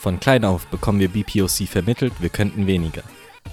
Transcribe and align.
Von 0.00 0.18
klein 0.18 0.46
auf 0.46 0.66
bekommen 0.68 0.98
wir 0.98 1.10
BPOC 1.10 1.68
vermittelt, 1.68 2.14
wir 2.20 2.30
könnten 2.30 2.66
weniger. 2.66 3.02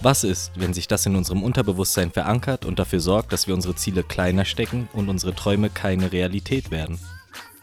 Was 0.01 0.23
ist, 0.23 0.53
wenn 0.55 0.73
sich 0.73 0.87
das 0.87 1.05
in 1.05 1.17
unserem 1.17 1.43
Unterbewusstsein 1.43 2.09
verankert 2.09 2.63
und 2.63 2.79
dafür 2.79 3.01
sorgt, 3.01 3.33
dass 3.33 3.47
wir 3.47 3.53
unsere 3.53 3.75
Ziele 3.75 4.01
kleiner 4.01 4.45
stecken 4.45 4.87
und 4.93 5.09
unsere 5.09 5.35
Träume 5.35 5.69
keine 5.69 6.13
Realität 6.13 6.71
werden? 6.71 6.99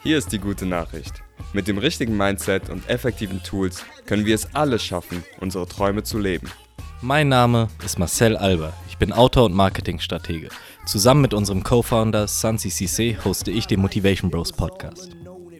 Hier 0.03 0.19
ist 0.19 0.33
die 0.33 0.39
gute 0.39 0.67
Nachricht. 0.67 1.23
Mit 1.55 1.67
dem 1.67 1.79
richtigen 1.79 2.15
Mindset 2.15 2.69
und 2.69 2.87
effektiven 2.87 3.43
Tools 3.43 3.83
können 4.05 4.27
wir 4.27 4.35
es 4.35 4.55
alle 4.55 4.79
schaffen, 4.79 5.25
unsere 5.41 5.67
Träume 5.67 6.03
zu 6.03 6.19
leben. 6.19 6.51
Mein 7.01 7.31
Name 7.31 7.69
ist 7.87 7.99
Marcel 7.99 8.37
Alber. 8.37 8.75
Ich 8.91 8.99
bin 8.99 9.15
Autor 9.15 9.47
und 9.47 9.55
Marketingstratege. 9.55 10.51
Zusammen 10.85 11.23
mit 11.23 11.33
unserem 11.33 11.63
Co-Founder 11.63 12.29
Sansi 12.29 12.69
Cisse 12.69 13.17
hoste 13.25 13.51
ich 13.51 13.67
den 13.67 13.81
Motivation 13.81 14.31
Bros 14.31 14.53
Podcast. 14.53 15.17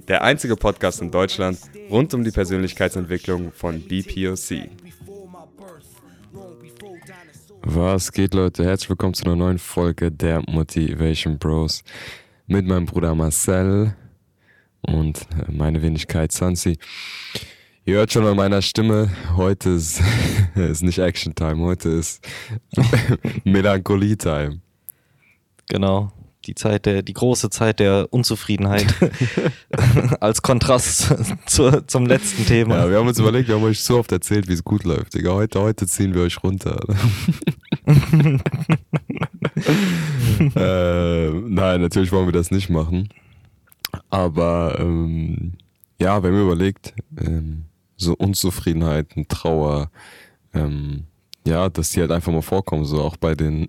Der 0.09 0.23
einzige 0.23 0.57
Podcast 0.57 1.01
in 1.01 1.11
Deutschland 1.11 1.59
rund 1.91 2.13
um 2.13 2.25
die 2.25 2.31
Persönlichkeitsentwicklung 2.31 3.53
von 3.53 3.81
BPOC. 3.81 4.69
Was 7.63 8.13
geht, 8.13 8.35
Leute? 8.35 8.65
Herzlich 8.65 8.91
willkommen 8.91 9.15
zu 9.15 9.25
einer 9.25 9.37
neuen 9.37 9.59
Folge 9.59 10.13
der 10.13 10.43
Motivation 10.47 11.39
Bros 11.39 11.83
mit 12.47 12.67
meinem 12.67 12.85
Bruder 12.85 13.15
Marcel 13.15 13.97
und 14.83 15.23
äh, 15.23 15.51
meine 15.51 15.81
Wenigkeit 15.81 16.33
Sansi. 16.33 16.77
Ihr 17.87 17.97
hört 17.97 18.13
schon 18.13 18.27
an 18.27 18.37
meiner 18.37 18.61
Stimme, 18.61 19.11
heute 19.37 19.71
ist, 19.71 20.03
ist 20.55 20.83
nicht 20.83 20.99
Action 20.99 21.35
Time, 21.35 21.61
heute 21.65 21.89
ist 21.89 22.27
Melancholie 23.45 24.19
Time. 24.19 24.61
Genau, 25.71 26.13
die 26.47 26.55
Zeit 26.55 26.87
der, 26.87 27.03
die 27.03 27.13
große 27.13 27.51
Zeit 27.51 27.81
der 27.81 28.09
Unzufriedenheit 28.11 28.95
als 30.21 30.43
Kontrast 30.43 31.15
zu, 31.47 31.85
zum 31.87 32.07
letzten 32.07 32.47
Thema. 32.47 32.77
Ja, 32.79 32.91
wir 32.91 32.99
haben 32.99 33.09
uns 33.09 33.19
überlegt, 33.19 33.49
wir 33.49 33.57
haben 33.57 33.65
euch 33.65 33.81
so 33.81 33.99
oft 33.99 34.13
erzählt, 34.13 34.49
wie 34.49 34.53
es 34.53 34.65
gut 34.65 34.85
läuft. 34.85 35.15
Digga, 35.15 35.33
heute, 35.33 35.61
heute 35.61 35.87
ziehen 35.87 36.15
wir 36.15 36.23
euch 36.23 36.43
runter. 36.43 36.81
äh, 40.57 41.31
nein, 41.31 41.81
natürlich 41.81 42.13
wollen 42.13 42.27
wir 42.27 42.33
das 42.33 42.51
nicht 42.51 42.71
machen. 42.71 43.09
Aber 44.11 44.77
ähm, 44.79 45.55
ja, 46.01 46.23
wenn 46.23 46.33
man 46.33 46.43
überlegt, 46.43 46.95
ähm, 47.21 47.65
so 47.97 48.15
Unzufriedenheiten, 48.15 49.29
Trauer, 49.29 49.91
ähm, 50.53 51.05
ja, 51.47 51.69
dass 51.69 51.91
die 51.91 52.01
halt 52.01 52.11
einfach 52.11 52.33
mal 52.33 52.43
vorkommen, 52.43 52.85
so 52.85 53.03
auch 53.03 53.17
bei 53.17 53.35
den 53.35 53.67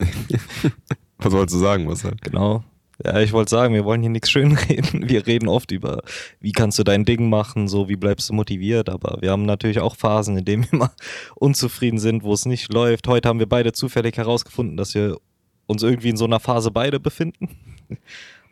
Was 1.17 1.33
wolltest 1.33 1.55
du 1.55 1.59
sagen, 1.59 1.87
was 1.87 2.03
halt? 2.03 2.21
Genau. 2.21 2.63
Ja, 3.03 3.19
ich 3.19 3.33
wollte 3.33 3.49
sagen, 3.49 3.73
wir 3.73 3.83
wollen 3.83 4.01
hier 4.01 4.09
nichts 4.09 4.29
schönreden. 4.29 5.09
Wir 5.09 5.27
reden 5.27 5.49
oft 5.49 5.71
über, 5.71 6.01
wie 6.39 6.53
kannst 6.53 6.79
du 6.79 6.83
dein 6.83 7.03
Ding 7.03 7.29
machen, 7.29 7.67
so 7.67 7.89
wie 7.89 7.97
bleibst 7.97 8.29
du 8.29 8.33
motiviert, 8.33 8.89
aber 8.89 9.17
wir 9.21 9.31
haben 9.31 9.45
natürlich 9.45 9.79
auch 9.79 9.97
Phasen, 9.97 10.37
in 10.37 10.45
denen 10.45 10.63
wir 10.63 10.73
immer 10.73 10.91
unzufrieden 11.35 11.99
sind, 11.99 12.23
wo 12.23 12.33
es 12.33 12.45
nicht 12.45 12.71
läuft. 12.71 13.07
Heute 13.07 13.27
haben 13.27 13.39
wir 13.39 13.49
beide 13.49 13.73
zufällig 13.73 14.15
herausgefunden, 14.17 14.77
dass 14.77 14.95
wir 14.95 15.17
uns 15.65 15.83
irgendwie 15.83 16.09
in 16.09 16.17
so 16.17 16.25
einer 16.25 16.39
Phase 16.39 16.71
beide 16.71 16.99
befinden. 16.99 17.49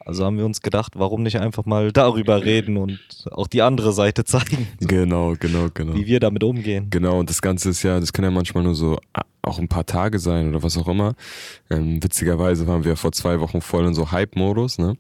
Also 0.06 0.26
haben 0.26 0.38
wir 0.38 0.46
uns 0.46 0.62
gedacht, 0.62 0.94
warum 0.96 1.24
nicht 1.24 1.40
einfach 1.40 1.66
mal 1.66 1.92
darüber 1.92 2.44
reden 2.44 2.78
und 2.78 3.00
auch 3.32 3.48
die 3.48 3.62
andere 3.62 3.94
Seite 3.94 4.26
zeigen. 4.26 4.68
Genau, 4.80 5.36
genau, 5.40 5.70
genau. 5.74 5.94
Wie 5.96 6.06
wir 6.08 6.20
damit 6.20 6.44
umgehen. 6.44 6.88
Genau, 6.90 7.20
und 7.20 7.30
das 7.30 7.42
Ganze 7.42 7.70
ist 7.70 7.84
ja, 7.84 8.00
das 8.00 8.12
kann 8.12 8.26
ja 8.26 8.32
manchmal 8.32 8.64
nur 8.64 8.76
so 8.76 9.00
auch 9.42 9.60
ein 9.60 9.68
paar 9.68 9.86
Tage 9.86 10.20
sein 10.20 10.50
oder 10.50 10.62
was 10.62 10.78
auch 10.78 10.88
immer. 10.88 11.16
Ähm, 11.70 12.04
witzigerweise 12.04 12.68
waren 12.68 12.84
wir 12.84 12.96
vor 12.96 13.12
zwei 13.12 13.40
Wochen 13.40 13.62
voll 13.62 13.86
in 13.86 13.94
so 13.94 14.12
Hype-Modus, 14.12 14.78
ne? 14.78 14.98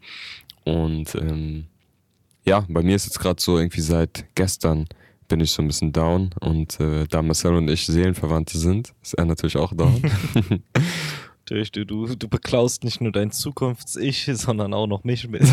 Und 0.63 1.15
ähm, 1.15 1.65
ja, 2.45 2.65
bei 2.69 2.81
mir 2.81 2.95
ist 2.95 3.05
jetzt 3.05 3.19
gerade 3.19 3.41
so 3.41 3.57
irgendwie 3.57 3.81
seit 3.81 4.25
gestern 4.35 4.87
bin 5.27 5.39
ich 5.39 5.51
so 5.51 5.61
ein 5.61 5.67
bisschen 5.67 5.93
down 5.93 6.31
und 6.41 6.79
äh, 6.79 7.07
da 7.07 7.21
Marcel 7.21 7.55
und 7.55 7.69
ich 7.69 7.85
Seelenverwandte 7.85 8.57
sind, 8.57 8.93
ist 9.01 9.13
er 9.13 9.25
natürlich 9.25 9.57
auch 9.57 9.73
down. 9.73 10.01
Natürlich, 11.53 11.71
du, 11.71 11.85
du, 11.85 12.15
du 12.15 12.27
beklaust 12.27 12.83
nicht 12.83 12.99
nur 12.99 13.11
dein 13.11 13.29
Zukunfts-Ich, 13.29 14.27
sondern 14.33 14.73
auch 14.73 14.87
noch 14.87 15.03
mich 15.03 15.29
mit 15.29 15.43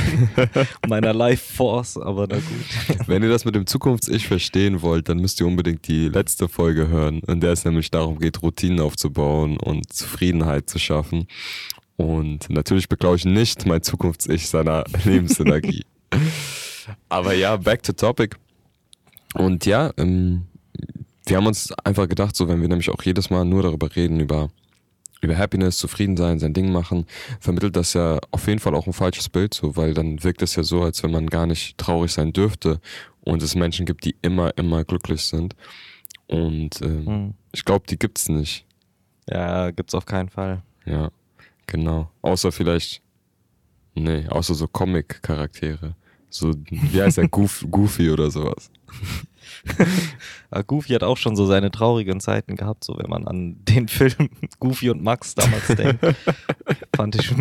meiner 0.88 1.12
Life-Force, 1.12 1.99
aber 1.99 2.27
na 2.27 2.37
gut. 2.37 3.06
Wenn 3.06 3.22
ihr 3.22 3.28
das 3.28 3.44
mit 3.44 3.55
dem 3.55 3.66
Zukunfts-Ich 3.66 4.27
verstehen 4.27 4.81
wollt, 4.81 5.11
dann 5.11 5.19
müsst 5.19 5.43
ihr 5.43 5.47
unbedingt 5.47 5.87
die 5.88 6.09
letzte 6.09 6.49
Folge 6.49 6.88
hören, 6.88 7.21
in 7.28 7.41
der 7.41 7.53
es 7.53 7.66
nämlich 7.66 7.91
darum 7.91 8.19
geht, 8.19 8.41
Routinen 8.41 8.81
aufzubauen 8.81 9.59
und 9.59 9.93
Zufriedenheit 9.93 10.71
zu 10.71 10.78
schaffen. 10.78 11.27
Und 11.99 12.49
natürlich 12.49 12.88
beklaue 12.88 13.17
ich 13.17 13.27
nicht 13.27 13.67
mein 13.67 13.82
Zukunfts-Ich 13.82 14.49
seiner 14.49 14.84
Lebensenergie. 15.05 15.84
aber 17.11 17.34
ja, 17.34 17.59
back 17.59 17.82
to 17.82 17.93
topic. 17.93 18.38
Und 19.34 19.67
ja, 19.67 19.93
ähm, 19.99 20.47
wir 21.27 21.37
haben 21.37 21.47
uns 21.47 21.72
einfach 21.84 22.09
gedacht, 22.09 22.34
so 22.34 22.49
wenn 22.49 22.62
wir 22.62 22.69
nämlich 22.69 22.88
auch 22.88 23.03
jedes 23.03 23.28
Mal 23.28 23.44
nur 23.44 23.62
darüber 23.62 23.94
reden, 23.94 24.19
über 24.19 24.49
über 25.20 25.36
Happiness, 25.36 25.78
zufrieden 25.78 26.16
sein, 26.16 26.38
sein 26.38 26.54
Ding 26.54 26.72
machen, 26.72 27.06
vermittelt 27.41 27.76
das 27.76 27.92
ja 27.92 28.19
auf 28.31 28.47
jeden 28.47 28.58
Fall 28.58 28.75
auch 28.75 28.86
ein 28.86 28.92
falsches 28.92 29.28
Bild 29.28 29.54
so, 29.54 29.76
weil 29.76 29.94
dann 29.94 30.22
wirkt 30.25 30.42
es 30.42 30.56
ja 30.56 30.62
so, 30.62 30.82
als 30.82 31.03
wenn 31.03 31.10
man 31.10 31.26
gar 31.26 31.47
nicht 31.47 31.76
traurig 31.78 32.12
sein 32.12 32.32
dürfte 32.32 32.81
und 33.20 33.42
es 33.42 33.54
Menschen 33.54 33.86
gibt, 33.86 34.04
die 34.04 34.16
immer, 34.22 34.56
immer 34.56 34.84
glücklich 34.84 35.22
sind. 35.22 35.54
Und 36.26 36.81
ähm, 36.82 37.06
hm. 37.06 37.34
ich 37.53 37.64
glaube, 37.64 37.86
die 37.88 37.98
gibt's 37.98 38.28
nicht. 38.28 38.64
Ja, 39.28 39.70
gibt's 39.70 39.94
auf 39.94 40.06
keinen 40.06 40.28
Fall. 40.28 40.62
Ja, 40.86 41.10
genau. 41.66 42.10
Außer 42.22 42.52
vielleicht, 42.52 43.02
nee, 43.94 44.26
außer 44.28 44.54
so 44.54 44.66
Comic-Charaktere. 44.69 45.94
So, 46.28 46.54
wie 46.70 47.02
heißt 47.02 47.19
der, 47.19 47.28
Goof, 47.28 47.66
Goofy 47.69 48.10
oder 48.10 48.31
sowas. 48.31 48.70
Goofy 50.66 50.93
hat 50.93 51.03
auch 51.03 51.16
schon 51.16 51.37
so 51.37 51.47
seine 51.47 51.71
traurigen 51.71 52.21
Zeiten 52.21 52.56
gehabt, 52.56 52.84
so 52.84 52.97
wenn 52.99 53.11
man 53.11 53.27
an 53.27 53.56
den 53.65 53.88
Film 53.88 54.31
Goofy 54.61 54.91
und 54.91 55.03
Max 55.03 55.34
damals 55.34 55.66
denkt. 55.69 56.05
Fand 56.97 57.16
ich 57.16 57.34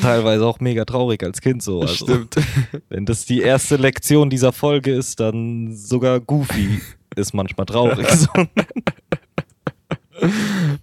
teilweise 0.00 0.46
auch 0.46 0.60
mega 0.60 0.84
traurig 0.84 1.22
als 1.22 1.40
Kind 1.40 1.62
so. 1.62 1.82
Also, 1.82 2.06
Stimmt. 2.06 2.36
Wenn 2.88 3.06
das 3.06 3.24
die 3.24 3.40
erste 3.40 3.76
Lektion 3.76 4.30
dieser 4.30 4.52
Folge 4.52 4.92
ist, 4.92 5.20
dann 5.20 5.76
sogar 5.76 6.20
Goofy 6.20 6.80
ist 7.16 7.34
manchmal 7.34 7.66
traurig. 7.66 8.08
So. 8.08 8.28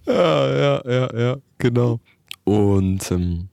ja, 0.06 0.58
ja, 0.58 0.82
ja, 0.84 1.18
ja, 1.18 1.36
genau. 1.58 2.00
Und 2.44 3.10
ähm, 3.10 3.49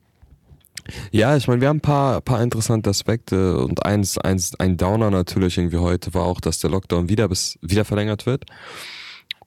ja, 1.10 1.36
ich 1.36 1.48
meine, 1.48 1.60
wir 1.60 1.68
haben 1.68 1.78
ein 1.78 1.82
paar, 1.82 2.20
paar 2.20 2.42
interessante 2.42 2.90
Aspekte 2.90 3.58
und 3.58 3.84
eins, 3.84 4.18
eins, 4.18 4.54
ein 4.58 4.76
Downer 4.76 5.10
natürlich 5.10 5.58
irgendwie 5.58 5.78
heute 5.78 6.14
war 6.14 6.24
auch, 6.24 6.40
dass 6.40 6.58
der 6.60 6.70
Lockdown 6.70 7.08
wieder 7.08 7.28
bis 7.28 7.58
wieder 7.62 7.84
verlängert 7.84 8.26
wird. 8.26 8.44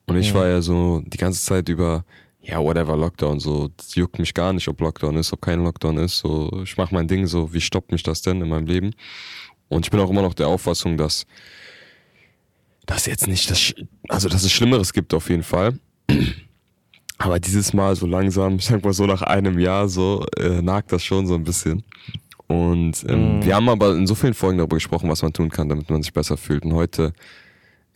Und 0.06 0.16
ich 0.16 0.28
ja. 0.28 0.34
war 0.34 0.48
ja 0.48 0.62
so 0.62 1.02
die 1.06 1.16
ganze 1.16 1.44
Zeit 1.44 1.68
über, 1.68 2.04
ja, 2.40 2.58
whatever, 2.58 2.96
Lockdown, 2.96 3.38
so, 3.40 3.68
das 3.76 3.94
juckt 3.94 4.18
mich 4.18 4.34
gar 4.34 4.52
nicht, 4.52 4.68
ob 4.68 4.80
Lockdown 4.80 5.16
ist, 5.16 5.32
ob 5.32 5.40
kein 5.40 5.62
Lockdown 5.62 5.98
ist, 5.98 6.18
so, 6.18 6.50
ich 6.64 6.76
mach 6.76 6.90
mein 6.90 7.06
Ding, 7.06 7.26
so, 7.26 7.52
wie 7.52 7.60
stoppt 7.60 7.92
mich 7.92 8.02
das 8.02 8.22
denn 8.22 8.40
in 8.40 8.48
meinem 8.48 8.66
Leben? 8.66 8.94
Und 9.68 9.86
ich 9.86 9.90
bin 9.90 10.00
auch 10.00 10.10
immer 10.10 10.22
noch 10.22 10.34
der 10.34 10.48
Auffassung, 10.48 10.96
dass, 10.96 11.24
dass 12.84 13.06
jetzt 13.06 13.26
nicht 13.26 13.50
das, 13.50 13.72
also, 14.08 14.28
dass 14.28 14.42
es 14.42 14.52
Schlimmeres 14.52 14.92
gibt 14.92 15.14
auf 15.14 15.30
jeden 15.30 15.44
Fall. 15.44 15.78
Aber 17.22 17.38
dieses 17.38 17.72
Mal 17.72 17.94
so 17.94 18.06
langsam, 18.06 18.56
ich 18.56 18.64
sag 18.64 18.84
mal 18.84 18.92
so 18.92 19.06
nach 19.06 19.22
einem 19.22 19.58
Jahr 19.58 19.88
so, 19.88 20.26
äh, 20.36 20.60
nagt 20.60 20.90
das 20.92 21.04
schon 21.04 21.26
so 21.26 21.34
ein 21.34 21.44
bisschen. 21.44 21.84
Und 22.48 23.04
ähm, 23.08 23.38
mm. 23.38 23.44
wir 23.44 23.54
haben 23.54 23.68
aber 23.68 23.94
in 23.94 24.08
so 24.08 24.16
vielen 24.16 24.34
Folgen 24.34 24.58
darüber 24.58 24.76
gesprochen, 24.76 25.08
was 25.08 25.22
man 25.22 25.32
tun 25.32 25.48
kann, 25.48 25.68
damit 25.68 25.88
man 25.88 26.02
sich 26.02 26.12
besser 26.12 26.36
fühlt. 26.36 26.64
Und 26.64 26.74
heute 26.74 27.12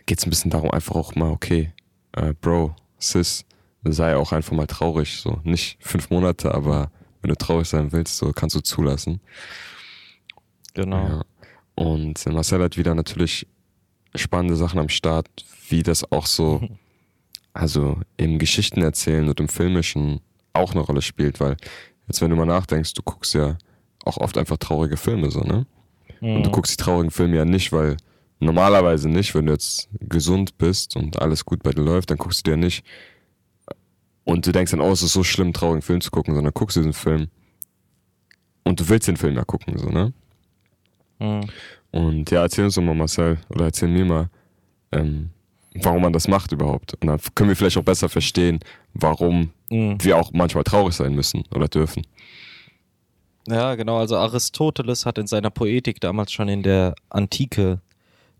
geht 0.06 0.18
es 0.18 0.26
ein 0.26 0.30
bisschen 0.30 0.52
darum, 0.52 0.70
einfach 0.70 0.94
auch 0.94 1.16
mal, 1.16 1.30
okay, 1.30 1.72
äh, 2.12 2.34
Bro, 2.40 2.76
Sis, 2.98 3.44
sei 3.82 4.16
auch 4.16 4.30
einfach 4.30 4.52
mal 4.52 4.68
traurig. 4.68 5.20
So, 5.20 5.40
nicht 5.42 5.76
fünf 5.80 6.08
Monate, 6.10 6.54
aber 6.54 6.92
wenn 7.20 7.30
du 7.30 7.36
traurig 7.36 7.68
sein 7.68 7.90
willst, 7.90 8.16
so 8.16 8.32
kannst 8.32 8.54
du 8.54 8.60
zulassen. 8.60 9.20
Genau. 10.74 11.08
Ja. 11.08 11.24
Und 11.74 12.24
Marcel 12.26 12.62
hat 12.62 12.76
wieder 12.76 12.94
natürlich 12.94 13.46
spannende 14.14 14.56
Sachen 14.56 14.78
am 14.78 14.88
Start, 14.88 15.28
wie 15.68 15.82
das 15.82 16.10
auch 16.12 16.26
so 16.26 16.60
also 17.56 17.98
im 18.16 18.38
Geschichten 18.38 18.82
erzählen 18.82 19.28
und 19.28 19.40
im 19.40 19.48
Filmischen 19.48 20.20
auch 20.52 20.72
eine 20.72 20.80
Rolle 20.80 21.02
spielt, 21.02 21.40
weil 21.40 21.56
jetzt, 22.06 22.20
wenn 22.20 22.30
du 22.30 22.36
mal 22.36 22.46
nachdenkst, 22.46 22.92
du 22.94 23.02
guckst 23.02 23.34
ja 23.34 23.56
auch 24.04 24.18
oft 24.18 24.36
einfach 24.38 24.58
traurige 24.58 24.96
Filme 24.96 25.30
so, 25.30 25.40
ne? 25.40 25.66
Mhm. 26.20 26.36
Und 26.36 26.42
du 26.44 26.50
mhm. 26.50 26.52
guckst 26.52 26.72
die 26.72 26.82
traurigen 26.82 27.10
Filme 27.10 27.36
ja 27.36 27.44
nicht, 27.44 27.72
weil 27.72 27.96
normalerweise 28.40 29.08
nicht, 29.08 29.34
wenn 29.34 29.46
du 29.46 29.52
jetzt 29.52 29.88
gesund 30.00 30.58
bist 30.58 30.96
und 30.96 31.20
alles 31.20 31.44
gut 31.44 31.62
bei 31.62 31.70
dir 31.72 31.82
läuft, 31.82 32.10
dann 32.10 32.18
guckst 32.18 32.46
du 32.46 32.50
dir 32.50 32.56
nicht 32.56 32.84
und 34.24 34.46
du 34.46 34.52
denkst 34.52 34.72
dann, 34.72 34.80
oh, 34.80 34.92
es 34.92 35.02
ist 35.02 35.14
so 35.14 35.24
schlimm, 35.24 35.46
einen 35.46 35.54
traurigen 35.54 35.82
Film 35.82 36.00
zu 36.00 36.10
gucken, 36.10 36.34
sondern 36.34 36.52
guckst 36.52 36.76
du 36.76 36.80
diesen 36.80 36.92
Film 36.92 37.28
und 38.64 38.80
du 38.80 38.88
willst 38.88 39.08
den 39.08 39.16
Film 39.16 39.34
ja 39.34 39.44
gucken, 39.44 39.78
so, 39.78 39.88
ne? 39.88 40.12
Mhm. 41.18 41.48
Und 41.90 42.30
ja, 42.30 42.42
erzähl 42.42 42.64
uns 42.64 42.74
doch 42.74 42.82
mal, 42.82 42.94
Marcel, 42.94 43.38
oder 43.48 43.64
erzähl 43.66 43.88
mir 43.88 44.04
mal, 44.04 44.28
ähm, 44.92 45.30
warum 45.82 46.02
man 46.02 46.12
das 46.12 46.28
macht 46.28 46.52
überhaupt. 46.52 46.94
Und 46.94 47.06
dann 47.06 47.20
können 47.34 47.48
wir 47.48 47.56
vielleicht 47.56 47.76
auch 47.76 47.82
besser 47.82 48.08
verstehen, 48.08 48.60
warum 48.94 49.50
mhm. 49.70 49.96
wir 50.02 50.18
auch 50.18 50.32
manchmal 50.32 50.64
traurig 50.64 50.94
sein 50.94 51.14
müssen 51.14 51.44
oder 51.54 51.68
dürfen. 51.68 52.06
Ja, 53.48 53.74
genau. 53.76 53.98
Also 53.98 54.16
Aristoteles 54.16 55.06
hat 55.06 55.18
in 55.18 55.26
seiner 55.26 55.50
Poetik 55.50 56.00
damals 56.00 56.32
schon 56.32 56.48
in 56.48 56.62
der 56.62 56.94
Antike 57.10 57.80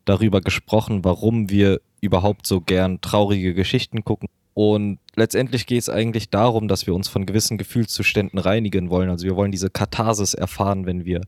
darüber 0.04 0.40
gesprochen, 0.40 1.04
warum 1.04 1.48
wir 1.50 1.80
überhaupt 2.00 2.46
so 2.46 2.60
gern 2.60 3.00
traurige 3.00 3.54
Geschichten 3.54 4.04
gucken. 4.04 4.28
Und 4.54 4.98
letztendlich 5.14 5.66
geht 5.66 5.80
es 5.80 5.88
eigentlich 5.88 6.30
darum, 6.30 6.66
dass 6.66 6.86
wir 6.86 6.94
uns 6.94 7.08
von 7.08 7.26
gewissen 7.26 7.58
Gefühlszuständen 7.58 8.38
reinigen 8.38 8.90
wollen. 8.90 9.10
Also 9.10 9.26
wir 9.26 9.36
wollen 9.36 9.52
diese 9.52 9.70
Katharsis 9.70 10.34
erfahren, 10.34 10.86
wenn 10.86 11.04
wir 11.04 11.20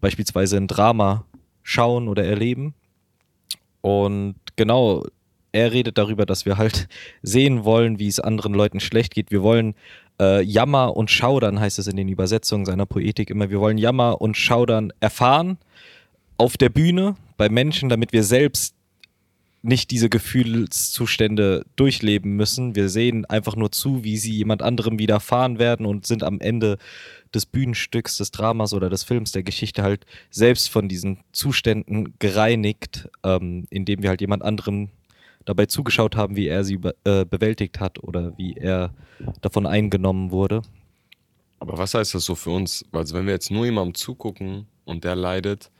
beispielsweise 0.00 0.56
ein 0.56 0.68
Drama 0.68 1.24
schauen 1.62 2.08
oder 2.08 2.24
erleben. 2.24 2.74
Und 3.80 4.36
genau, 4.56 5.04
er 5.52 5.72
redet 5.72 5.98
darüber, 5.98 6.26
dass 6.26 6.46
wir 6.46 6.56
halt 6.56 6.88
sehen 7.22 7.64
wollen, 7.64 7.98
wie 7.98 8.08
es 8.08 8.20
anderen 8.20 8.54
Leuten 8.54 8.80
schlecht 8.80 9.14
geht. 9.14 9.30
Wir 9.30 9.42
wollen 9.42 9.74
äh, 10.20 10.42
Jammer 10.42 10.96
und 10.96 11.10
Schaudern, 11.10 11.60
heißt 11.60 11.78
es 11.78 11.86
in 11.86 11.96
den 11.96 12.08
Übersetzungen 12.08 12.64
seiner 12.64 12.86
Poetik 12.86 13.30
immer. 13.30 13.50
Wir 13.50 13.60
wollen 13.60 13.78
Jammer 13.78 14.20
und 14.20 14.36
Schaudern 14.36 14.92
erfahren 15.00 15.58
auf 16.38 16.56
der 16.56 16.70
Bühne 16.70 17.16
bei 17.36 17.48
Menschen, 17.48 17.88
damit 17.88 18.12
wir 18.12 18.24
selbst 18.24 18.74
nicht 19.62 19.92
diese 19.92 20.08
Gefühlszustände 20.08 21.64
durchleben 21.76 22.34
müssen. 22.36 22.74
Wir 22.74 22.88
sehen 22.88 23.24
einfach 23.26 23.54
nur 23.54 23.70
zu, 23.70 24.02
wie 24.02 24.16
sie 24.16 24.32
jemand 24.32 24.60
anderem 24.60 24.98
widerfahren 24.98 25.60
werden 25.60 25.86
und 25.86 26.04
sind 26.04 26.24
am 26.24 26.40
Ende 26.40 26.78
des 27.32 27.46
Bühnenstücks, 27.46 28.16
des 28.16 28.32
Dramas 28.32 28.74
oder 28.74 28.90
des 28.90 29.04
Films, 29.04 29.30
der 29.30 29.44
Geschichte 29.44 29.84
halt 29.84 30.04
selbst 30.30 30.68
von 30.68 30.88
diesen 30.88 31.20
Zuständen 31.30 32.14
gereinigt, 32.18 33.08
ähm, 33.22 33.66
indem 33.70 34.02
wir 34.02 34.10
halt 34.10 34.20
jemand 34.20 34.42
anderem 34.42 34.90
dabei 35.44 35.66
zugeschaut 35.66 36.16
haben, 36.16 36.36
wie 36.36 36.48
er 36.48 36.64
sie 36.64 36.76
be 36.76 36.94
äh, 37.04 37.24
bewältigt 37.24 37.80
hat 37.80 38.02
oder 38.02 38.36
wie 38.36 38.54
er 38.54 38.94
davon 39.40 39.66
eingenommen 39.66 40.30
wurde. 40.30 40.62
Aber 41.58 41.78
was 41.78 41.94
heißt 41.94 42.14
das 42.14 42.24
so 42.24 42.34
für 42.34 42.50
uns? 42.50 42.84
Also 42.92 43.14
wenn 43.14 43.26
wir 43.26 43.32
jetzt 43.32 43.50
nur 43.50 43.64
jemandem 43.64 43.94
zugucken 43.94 44.66
und 44.84 45.04
der 45.04 45.14
leidet, 45.14 45.70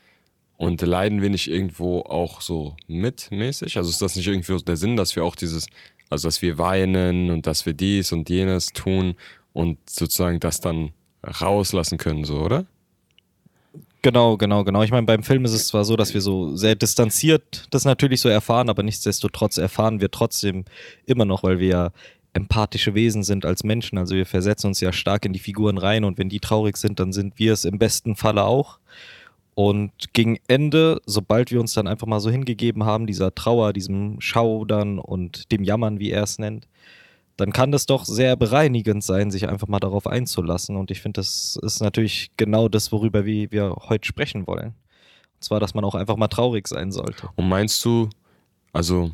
und 0.57 0.81
leiden 0.81 1.21
wir 1.21 1.29
nicht 1.29 1.49
irgendwo 1.49 2.01
auch 2.01 2.41
so 2.41 2.75
mitmäßig? 2.87 3.77
Also 3.77 3.89
ist 3.89 4.01
das 4.01 4.15
nicht 4.15 4.27
irgendwie 4.27 4.57
der 4.63 4.77
Sinn, 4.77 4.95
dass 4.95 5.15
wir 5.15 5.23
auch 5.23 5.35
dieses, 5.35 5.67
also 6.09 6.27
dass 6.27 6.41
wir 6.41 6.57
weinen 6.57 7.31
und 7.31 7.47
dass 7.47 7.65
wir 7.65 7.73
dies 7.73 8.11
und 8.11 8.29
jenes 8.29 8.67
tun 8.67 9.15
und 9.51 9.77
sozusagen 9.89 10.39
das 10.39 10.61
dann 10.61 10.91
rauslassen 11.25 11.97
können, 11.97 12.23
so, 12.23 12.39
oder? 12.39 12.65
Genau, 14.03 14.35
genau, 14.35 14.65
genau. 14.65 14.83
Ich 14.83 14.91
meine, 14.91 15.05
beim 15.07 15.23
Film 15.23 15.45
ist 15.45 15.53
es 15.53 15.67
zwar 15.67 15.85
so, 15.85 15.95
dass 15.95 16.13
wir 16.13 16.19
so 16.19 16.57
sehr 16.57 16.75
distanziert 16.75 17.67
das 17.71 17.85
natürlich 17.85 18.19
so 18.19 18.27
erfahren, 18.27 18.69
aber 18.69 18.83
nichtsdestotrotz 18.83 19.57
erfahren 19.57 20.01
wir 20.01 20.11
trotzdem 20.11 20.65
immer 21.05 21.23
noch, 21.23 21.43
weil 21.43 21.59
wir 21.59 21.67
ja 21.69 21.91
empathische 22.33 22.95
Wesen 22.95 23.23
sind 23.23 23.45
als 23.45 23.63
Menschen. 23.63 23.97
Also 23.97 24.15
wir 24.15 24.25
versetzen 24.25 24.67
uns 24.67 24.81
ja 24.81 24.91
stark 24.91 25.23
in 25.25 25.31
die 25.31 25.39
Figuren 25.39 25.77
rein 25.77 26.03
und 26.03 26.17
wenn 26.17 26.27
die 26.27 26.41
traurig 26.41 26.75
sind, 26.75 26.99
dann 26.99 27.13
sind 27.13 27.39
wir 27.39 27.53
es 27.53 27.63
im 27.63 27.79
besten 27.79 28.17
Falle 28.17 28.43
auch. 28.43 28.79
Und 29.55 29.91
gegen 30.11 30.37
Ende, 30.49 30.99
sobald 31.05 31.51
wir 31.51 31.61
uns 31.61 31.73
dann 31.73 31.87
einfach 31.87 32.07
mal 32.07 32.19
so 32.19 32.29
hingegeben 32.29 32.83
haben, 32.83 33.07
dieser 33.07 33.33
Trauer, 33.33 33.71
diesem 33.71 34.19
Schaudern 34.19 34.99
und 34.99 35.49
dem 35.53 35.63
Jammern, 35.63 35.99
wie 35.99 36.11
er 36.11 36.23
es 36.23 36.39
nennt, 36.39 36.67
dann 37.37 37.51
kann 37.51 37.71
das 37.71 37.85
doch 37.85 38.05
sehr 38.05 38.35
bereinigend 38.35 39.03
sein, 39.03 39.31
sich 39.31 39.49
einfach 39.49 39.67
mal 39.67 39.79
darauf 39.79 40.07
einzulassen. 40.07 40.75
Und 40.75 40.91
ich 40.91 41.01
finde, 41.01 41.19
das 41.19 41.57
ist 41.61 41.81
natürlich 41.81 42.31
genau 42.37 42.69
das, 42.69 42.91
worüber 42.91 43.25
wir, 43.25 43.51
wir 43.51 43.75
heute 43.89 44.07
sprechen 44.07 44.45
wollen. 44.47 44.75
Und 45.35 45.43
zwar, 45.43 45.59
dass 45.59 45.73
man 45.73 45.83
auch 45.83 45.95
einfach 45.95 46.17
mal 46.17 46.27
traurig 46.27 46.67
sein 46.67 46.91
sollte. 46.91 47.29
Und 47.35 47.49
meinst 47.49 47.83
du, 47.83 48.09
also, 48.71 49.11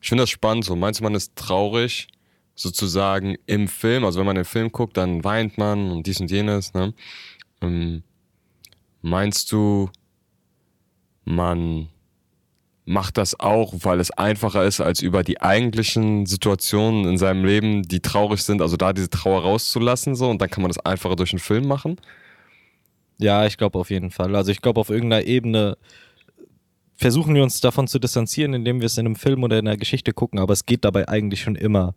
ich 0.00 0.08
finde 0.08 0.22
das 0.22 0.30
spannend, 0.30 0.64
so 0.64 0.74
meinst 0.74 1.00
du, 1.00 1.04
man 1.04 1.14
ist 1.14 1.36
traurig, 1.36 2.08
sozusagen 2.54 3.36
im 3.46 3.66
Film, 3.68 4.04
also 4.04 4.18
wenn 4.18 4.26
man 4.26 4.36
den 4.36 4.44
Film 4.44 4.70
guckt, 4.72 4.96
dann 4.96 5.24
weint 5.24 5.58
man 5.58 5.90
und 5.90 6.06
dies 6.06 6.20
und 6.20 6.30
jenes, 6.30 6.74
ne? 6.74 6.92
Ähm, 7.62 8.02
Meinst 9.04 9.50
du, 9.50 9.90
man 11.24 11.88
macht 12.92 13.16
das 13.16 13.40
auch, 13.40 13.72
weil 13.80 13.98
es 13.98 14.10
einfacher 14.10 14.64
ist, 14.64 14.80
als 14.80 15.00
über 15.02 15.24
die 15.24 15.40
eigentlichen 15.40 16.26
Situationen 16.26 17.06
in 17.06 17.18
seinem 17.18 17.44
Leben, 17.44 17.82
die 17.82 18.00
traurig 18.00 18.42
sind, 18.42 18.60
also 18.62 18.76
da 18.76 18.92
diese 18.92 19.10
Trauer 19.10 19.42
rauszulassen, 19.42 20.14
so 20.14 20.28
und 20.30 20.40
dann 20.40 20.50
kann 20.50 20.62
man 20.62 20.70
das 20.70 20.78
einfacher 20.78 21.16
durch 21.16 21.32
einen 21.32 21.40
Film 21.40 21.66
machen? 21.66 21.96
Ja, 23.18 23.46
ich 23.46 23.56
glaube 23.56 23.78
auf 23.78 23.90
jeden 23.90 24.10
Fall. 24.10 24.36
Also 24.36 24.52
ich 24.52 24.60
glaube, 24.60 24.80
auf 24.80 24.90
irgendeiner 24.90 25.24
Ebene 25.24 25.76
versuchen 26.96 27.34
wir 27.34 27.42
uns 27.42 27.60
davon 27.60 27.88
zu 27.88 27.98
distanzieren, 27.98 28.54
indem 28.54 28.80
wir 28.80 28.86
es 28.86 28.98
in 28.98 29.06
einem 29.06 29.16
Film 29.16 29.42
oder 29.42 29.58
in 29.58 29.66
einer 29.66 29.76
Geschichte 29.76 30.12
gucken, 30.12 30.38
aber 30.38 30.52
es 30.52 30.66
geht 30.66 30.84
dabei 30.84 31.08
eigentlich 31.08 31.40
schon 31.40 31.56
immer 31.56 31.94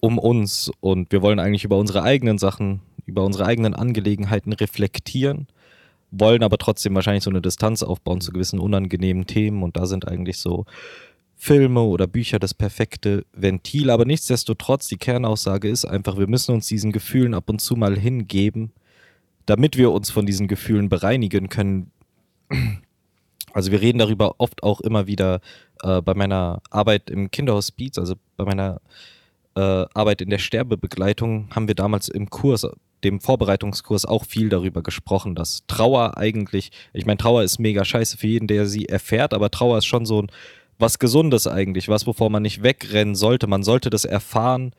um 0.00 0.18
uns 0.18 0.70
und 0.80 1.12
wir 1.12 1.22
wollen 1.22 1.38
eigentlich 1.38 1.64
über 1.64 1.78
unsere 1.78 2.02
eigenen 2.02 2.38
Sachen, 2.38 2.80
über 3.06 3.24
unsere 3.24 3.46
eigenen 3.46 3.74
Angelegenheiten 3.74 4.52
reflektieren 4.52 5.46
wollen 6.10 6.42
aber 6.42 6.58
trotzdem 6.58 6.94
wahrscheinlich 6.94 7.24
so 7.24 7.30
eine 7.30 7.42
Distanz 7.42 7.82
aufbauen 7.82 8.20
zu 8.20 8.32
gewissen 8.32 8.58
unangenehmen 8.58 9.26
Themen 9.26 9.62
und 9.62 9.76
da 9.76 9.86
sind 9.86 10.08
eigentlich 10.08 10.38
so 10.38 10.64
Filme 11.36 11.82
oder 11.82 12.06
Bücher 12.06 12.38
das 12.38 12.54
perfekte 12.54 13.24
Ventil. 13.32 13.90
Aber 13.90 14.04
nichtsdestotrotz, 14.04 14.88
die 14.88 14.96
Kernaussage 14.96 15.68
ist 15.68 15.84
einfach, 15.84 16.16
wir 16.16 16.28
müssen 16.28 16.54
uns 16.54 16.66
diesen 16.66 16.92
Gefühlen 16.92 17.34
ab 17.34 17.50
und 17.50 17.60
zu 17.60 17.76
mal 17.76 17.98
hingeben, 17.98 18.72
damit 19.44 19.76
wir 19.76 19.92
uns 19.92 20.10
von 20.10 20.26
diesen 20.26 20.48
Gefühlen 20.48 20.88
bereinigen 20.88 21.48
können. 21.48 21.92
Also 23.52 23.70
wir 23.70 23.80
reden 23.80 23.98
darüber 23.98 24.34
oft 24.38 24.62
auch 24.62 24.80
immer 24.80 25.06
wieder 25.06 25.40
äh, 25.82 26.02
bei 26.02 26.14
meiner 26.14 26.60
Arbeit 26.70 27.10
im 27.10 27.30
Kinderhospiz, 27.30 27.96
also 27.98 28.14
bei 28.36 28.44
meiner 28.44 28.80
äh, 29.54 29.86
Arbeit 29.94 30.20
in 30.20 30.30
der 30.30 30.38
Sterbebegleitung 30.38 31.48
haben 31.54 31.66
wir 31.66 31.74
damals 31.74 32.08
im 32.08 32.28
Kurs 32.28 32.66
dem 33.04 33.20
Vorbereitungskurs 33.20 34.04
auch 34.04 34.24
viel 34.24 34.48
darüber 34.48 34.82
gesprochen, 34.82 35.34
dass 35.34 35.64
Trauer 35.66 36.16
eigentlich, 36.16 36.70
ich 36.92 37.06
meine, 37.06 37.18
Trauer 37.18 37.42
ist 37.42 37.58
mega 37.58 37.84
scheiße 37.84 38.16
für 38.16 38.26
jeden, 38.26 38.46
der 38.46 38.66
sie 38.66 38.86
erfährt, 38.86 39.34
aber 39.34 39.50
Trauer 39.50 39.78
ist 39.78 39.86
schon 39.86 40.06
so 40.06 40.22
ein 40.22 40.30
was 40.78 40.98
Gesundes 40.98 41.46
eigentlich, 41.46 41.88
was, 41.88 42.06
wovor 42.06 42.30
man 42.30 42.42
nicht 42.42 42.62
wegrennen 42.62 43.14
sollte. 43.14 43.46
Man 43.46 43.62
sollte 43.62 43.90
das 43.90 44.04
erfahren, 44.04 44.72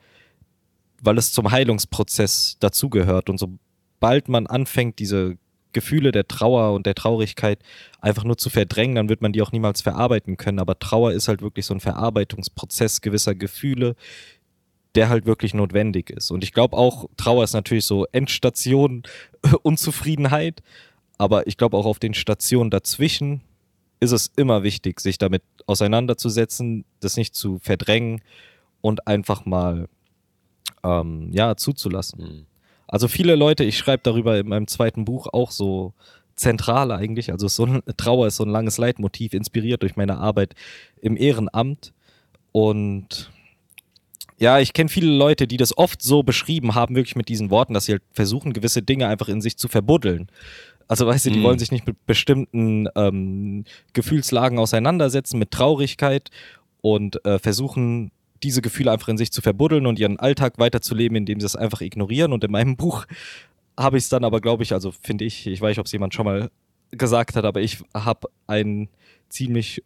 weil 1.00 1.18
es 1.18 1.32
zum 1.32 1.50
Heilungsprozess 1.50 2.56
dazugehört. 2.60 3.28
Und 3.28 3.38
sobald 3.38 4.28
man 4.28 4.46
anfängt, 4.46 4.98
diese 4.98 5.36
Gefühle 5.72 6.12
der 6.12 6.26
Trauer 6.26 6.72
und 6.72 6.86
der 6.86 6.94
Traurigkeit 6.94 7.58
einfach 8.00 8.24
nur 8.24 8.38
zu 8.38 8.48
verdrängen, 8.48 8.94
dann 8.94 9.08
wird 9.08 9.22
man 9.22 9.32
die 9.32 9.42
auch 9.42 9.52
niemals 9.52 9.82
verarbeiten 9.82 10.36
können. 10.36 10.60
Aber 10.60 10.78
Trauer 10.78 11.12
ist 11.12 11.28
halt 11.28 11.42
wirklich 11.42 11.66
so 11.66 11.74
ein 11.74 11.80
Verarbeitungsprozess 11.80 13.00
gewisser 13.00 13.34
Gefühle, 13.34 13.94
der 14.94 15.08
halt 15.08 15.26
wirklich 15.26 15.54
notwendig 15.54 16.10
ist. 16.10 16.30
Und 16.30 16.42
ich 16.42 16.52
glaube 16.52 16.76
auch, 16.76 17.08
Trauer 17.16 17.44
ist 17.44 17.52
natürlich 17.52 17.84
so 17.84 18.06
Endstation 18.12 19.02
Unzufriedenheit, 19.62 20.62
aber 21.18 21.46
ich 21.46 21.56
glaube 21.56 21.76
auch 21.76 21.86
auf 21.86 21.98
den 21.98 22.14
Stationen 22.14 22.70
dazwischen 22.70 23.42
ist 24.00 24.12
es 24.12 24.30
immer 24.36 24.62
wichtig, 24.62 25.00
sich 25.00 25.18
damit 25.18 25.42
auseinanderzusetzen, 25.66 26.84
das 27.00 27.16
nicht 27.16 27.34
zu 27.34 27.58
verdrängen 27.58 28.22
und 28.80 29.06
einfach 29.06 29.44
mal 29.44 29.88
ähm, 30.84 31.30
ja 31.32 31.56
zuzulassen. 31.56 32.20
Mhm. 32.20 32.46
Also 32.86 33.08
viele 33.08 33.34
Leute, 33.34 33.64
ich 33.64 33.76
schreibe 33.76 34.02
darüber 34.02 34.38
in 34.38 34.48
meinem 34.48 34.66
zweiten 34.66 35.04
Buch 35.04 35.26
auch 35.32 35.50
so 35.50 35.92
zentral 36.36 36.92
eigentlich, 36.92 37.32
also 37.32 37.48
so 37.48 37.66
ein, 37.66 37.82
Trauer 37.96 38.28
ist 38.28 38.36
so 38.36 38.44
ein 38.44 38.50
langes 38.50 38.78
Leitmotiv, 38.78 39.34
inspiriert 39.34 39.82
durch 39.82 39.96
meine 39.96 40.18
Arbeit 40.18 40.54
im 41.00 41.16
Ehrenamt 41.16 41.92
und 42.52 43.30
ja, 44.38 44.60
ich 44.60 44.72
kenne 44.72 44.88
viele 44.88 45.10
Leute, 45.10 45.46
die 45.46 45.56
das 45.56 45.76
oft 45.76 46.00
so 46.00 46.22
beschrieben 46.22 46.74
haben, 46.74 46.94
wirklich 46.94 47.16
mit 47.16 47.28
diesen 47.28 47.50
Worten, 47.50 47.74
dass 47.74 47.86
sie 47.86 47.92
halt 47.92 48.02
versuchen, 48.12 48.52
gewisse 48.52 48.82
Dinge 48.82 49.08
einfach 49.08 49.28
in 49.28 49.40
sich 49.40 49.56
zu 49.56 49.68
verbuddeln. 49.68 50.28
Also 50.86 51.06
weißt 51.06 51.26
du, 51.26 51.30
die 51.30 51.40
mhm. 51.40 51.42
wollen 51.42 51.58
sich 51.58 51.72
nicht 51.72 51.86
mit 51.86 52.06
bestimmten 52.06 52.88
ähm, 52.94 53.64
Gefühlslagen 53.92 54.58
auseinandersetzen, 54.58 55.38
mit 55.38 55.50
Traurigkeit 55.50 56.30
und 56.80 57.24
äh, 57.26 57.38
versuchen, 57.38 58.10
diese 58.42 58.62
Gefühle 58.62 58.92
einfach 58.92 59.08
in 59.08 59.18
sich 59.18 59.32
zu 59.32 59.42
verbuddeln 59.42 59.86
und 59.86 59.98
ihren 59.98 60.18
Alltag 60.18 60.58
weiterzuleben, 60.58 61.16
indem 61.16 61.40
sie 61.40 61.46
es 61.46 61.56
einfach 61.56 61.80
ignorieren. 61.80 62.32
Und 62.32 62.44
in 62.44 62.52
meinem 62.52 62.76
Buch 62.78 63.06
habe 63.76 63.98
ich 63.98 64.04
es 64.04 64.08
dann 64.08 64.24
aber, 64.24 64.40
glaube 64.40 64.62
ich, 64.62 64.72
also 64.72 64.92
finde 64.92 65.24
ich, 65.24 65.46
ich 65.46 65.60
weiß 65.60 65.70
nicht, 65.70 65.80
ob 65.80 65.86
es 65.86 65.92
jemand 65.92 66.14
schon 66.14 66.24
mal 66.24 66.50
gesagt 66.92 67.36
hat, 67.36 67.44
aber 67.44 67.60
ich 67.60 67.78
habe 67.92 68.28
einen 68.46 68.88
ziemlich, 69.28 69.82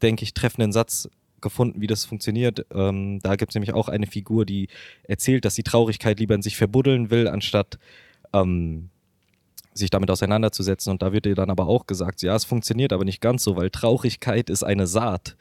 denke 0.00 0.22
ich, 0.22 0.32
treffenden 0.32 0.72
Satz 0.72 1.08
gefunden, 1.40 1.80
wie 1.80 1.86
das 1.86 2.04
funktioniert. 2.04 2.66
Ähm, 2.72 3.20
da 3.22 3.36
gibt 3.36 3.52
es 3.52 3.54
nämlich 3.54 3.72
auch 3.72 3.88
eine 3.88 4.06
Figur, 4.06 4.44
die 4.44 4.68
erzählt, 5.04 5.44
dass 5.44 5.54
die 5.54 5.62
Traurigkeit 5.62 6.18
lieber 6.18 6.34
in 6.34 6.42
sich 6.42 6.56
verbuddeln 6.56 7.10
will, 7.10 7.28
anstatt 7.28 7.78
ähm, 8.32 8.90
sich 9.74 9.90
damit 9.90 10.10
auseinanderzusetzen. 10.10 10.90
Und 10.90 11.02
da 11.02 11.12
wird 11.12 11.26
ihr 11.26 11.34
dann 11.34 11.50
aber 11.50 11.68
auch 11.68 11.86
gesagt, 11.86 12.22
ja, 12.22 12.34
es 12.34 12.44
funktioniert 12.44 12.92
aber 12.92 13.04
nicht 13.04 13.20
ganz 13.20 13.44
so, 13.44 13.56
weil 13.56 13.70
Traurigkeit 13.70 14.50
ist 14.50 14.62
eine 14.62 14.86
Saat. 14.86 15.36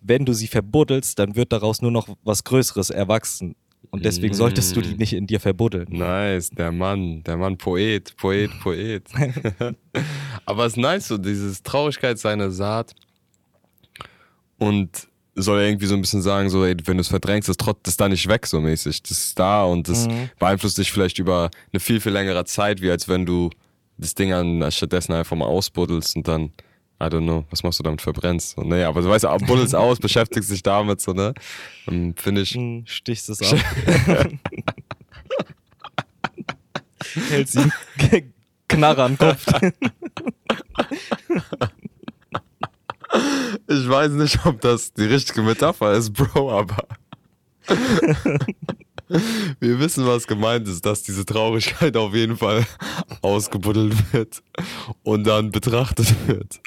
Wenn 0.00 0.24
du 0.24 0.32
sie 0.32 0.46
verbuddelst, 0.46 1.18
dann 1.18 1.34
wird 1.36 1.52
daraus 1.52 1.82
nur 1.82 1.90
noch 1.90 2.08
was 2.22 2.44
Größeres 2.44 2.90
erwachsen. 2.90 3.56
Und 3.90 4.04
deswegen 4.04 4.34
solltest 4.34 4.74
du 4.74 4.80
die 4.80 4.94
mm. 4.94 4.98
nicht 4.98 5.12
in 5.12 5.26
dir 5.26 5.40
verbuddeln. 5.40 5.86
Nice, 5.90 6.50
der 6.50 6.72
Mann, 6.72 7.22
der 7.22 7.36
Mann, 7.36 7.56
Poet, 7.58 8.16
Poet, 8.16 8.50
Poet. 8.62 9.04
aber 10.46 10.66
es 10.66 10.72
ist 10.72 10.78
nice, 10.78 11.08
so 11.08 11.18
dieses 11.18 11.62
Traurigkeit 11.62 12.18
seine 12.18 12.50
Saat. 12.50 12.94
Und 14.58 15.08
soll 15.34 15.60
er 15.60 15.68
irgendwie 15.68 15.86
so 15.86 15.94
ein 15.94 16.00
bisschen 16.00 16.22
sagen, 16.22 16.48
so, 16.48 16.64
ey, 16.64 16.76
wenn 16.84 16.96
du 16.96 17.00
es 17.00 17.08
verdrängst, 17.08 17.48
das 17.48 17.56
trotzt 17.56 17.86
das 17.86 17.96
da 17.96 18.08
nicht 18.08 18.28
weg, 18.28 18.46
so 18.46 18.60
mäßig. 18.60 19.02
Das 19.02 19.10
ist 19.10 19.38
da 19.38 19.64
und 19.64 19.88
das 19.88 20.06
mhm. 20.06 20.30
beeinflusst 20.38 20.78
dich 20.78 20.92
vielleicht 20.92 21.18
über 21.18 21.50
eine 21.72 21.80
viel, 21.80 22.00
viel 22.00 22.12
längere 22.12 22.44
Zeit, 22.44 22.80
wie 22.80 22.90
als 22.90 23.08
wenn 23.08 23.26
du 23.26 23.50
das 23.98 24.14
Ding 24.14 24.32
an 24.32 24.70
stattdessen 24.70 25.12
einfach 25.12 25.36
mal 25.36 25.46
ausbuddelst 25.46 26.16
und 26.16 26.28
dann 26.28 26.52
I 27.02 27.06
don't 27.06 27.24
know, 27.24 27.44
was 27.50 27.62
machst 27.64 27.80
du 27.80 27.82
damit, 27.82 28.00
verbrennst? 28.00 28.50
So, 28.50 28.62
naja, 28.62 28.88
aber 28.88 29.02
du 29.02 29.08
weißt 29.08 29.24
ja, 29.24 29.36
buddelst 29.36 29.74
aus, 29.80 29.98
beschäftigst 29.98 30.50
dich 30.50 30.62
damit, 30.62 31.00
so, 31.00 31.12
ne? 31.12 31.34
Und 31.86 32.20
finde 32.20 32.42
ich. 32.42 32.52
Hm, 32.52 32.84
Stichst 32.86 33.28
es 33.28 33.42
ab. 33.52 33.58
Hält 37.28 37.48
sie 37.48 37.70
Knarre 38.68 39.08
den 39.08 39.18
Kopf. 39.18 39.46
Ich 43.68 43.88
weiß 43.88 44.12
nicht, 44.12 44.44
ob 44.44 44.60
das 44.60 44.92
die 44.92 45.04
richtige 45.04 45.42
Metapher 45.42 45.92
ist, 45.92 46.12
Bro, 46.12 46.50
aber. 46.50 46.86
Wir 49.60 49.78
wissen, 49.78 50.06
was 50.06 50.26
gemeint 50.26 50.66
ist, 50.66 50.84
dass 50.84 51.02
diese 51.02 51.24
Traurigkeit 51.24 51.96
auf 51.96 52.14
jeden 52.14 52.36
Fall 52.36 52.66
ausgebuddelt 53.22 54.12
wird 54.12 54.42
und 55.02 55.24
dann 55.24 55.50
betrachtet 55.50 56.14
wird. 56.26 56.60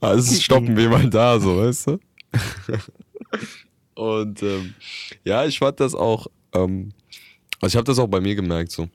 Also 0.00 0.34
stoppen 0.34 0.76
wir 0.76 0.88
mal 0.88 1.08
da, 1.08 1.38
so, 1.38 1.58
weißt 1.58 1.88
du? 1.88 1.98
Und 3.94 4.42
ähm, 4.42 4.74
ja, 5.24 5.44
ich 5.44 5.58
fand 5.58 5.78
das 5.80 5.94
auch, 5.94 6.26
ähm, 6.52 6.92
also 7.60 7.74
ich 7.74 7.76
habe 7.76 7.84
das 7.84 7.98
auch 7.98 8.08
bei 8.08 8.20
mir 8.20 8.34
gemerkt, 8.34 8.72
so. 8.72 8.88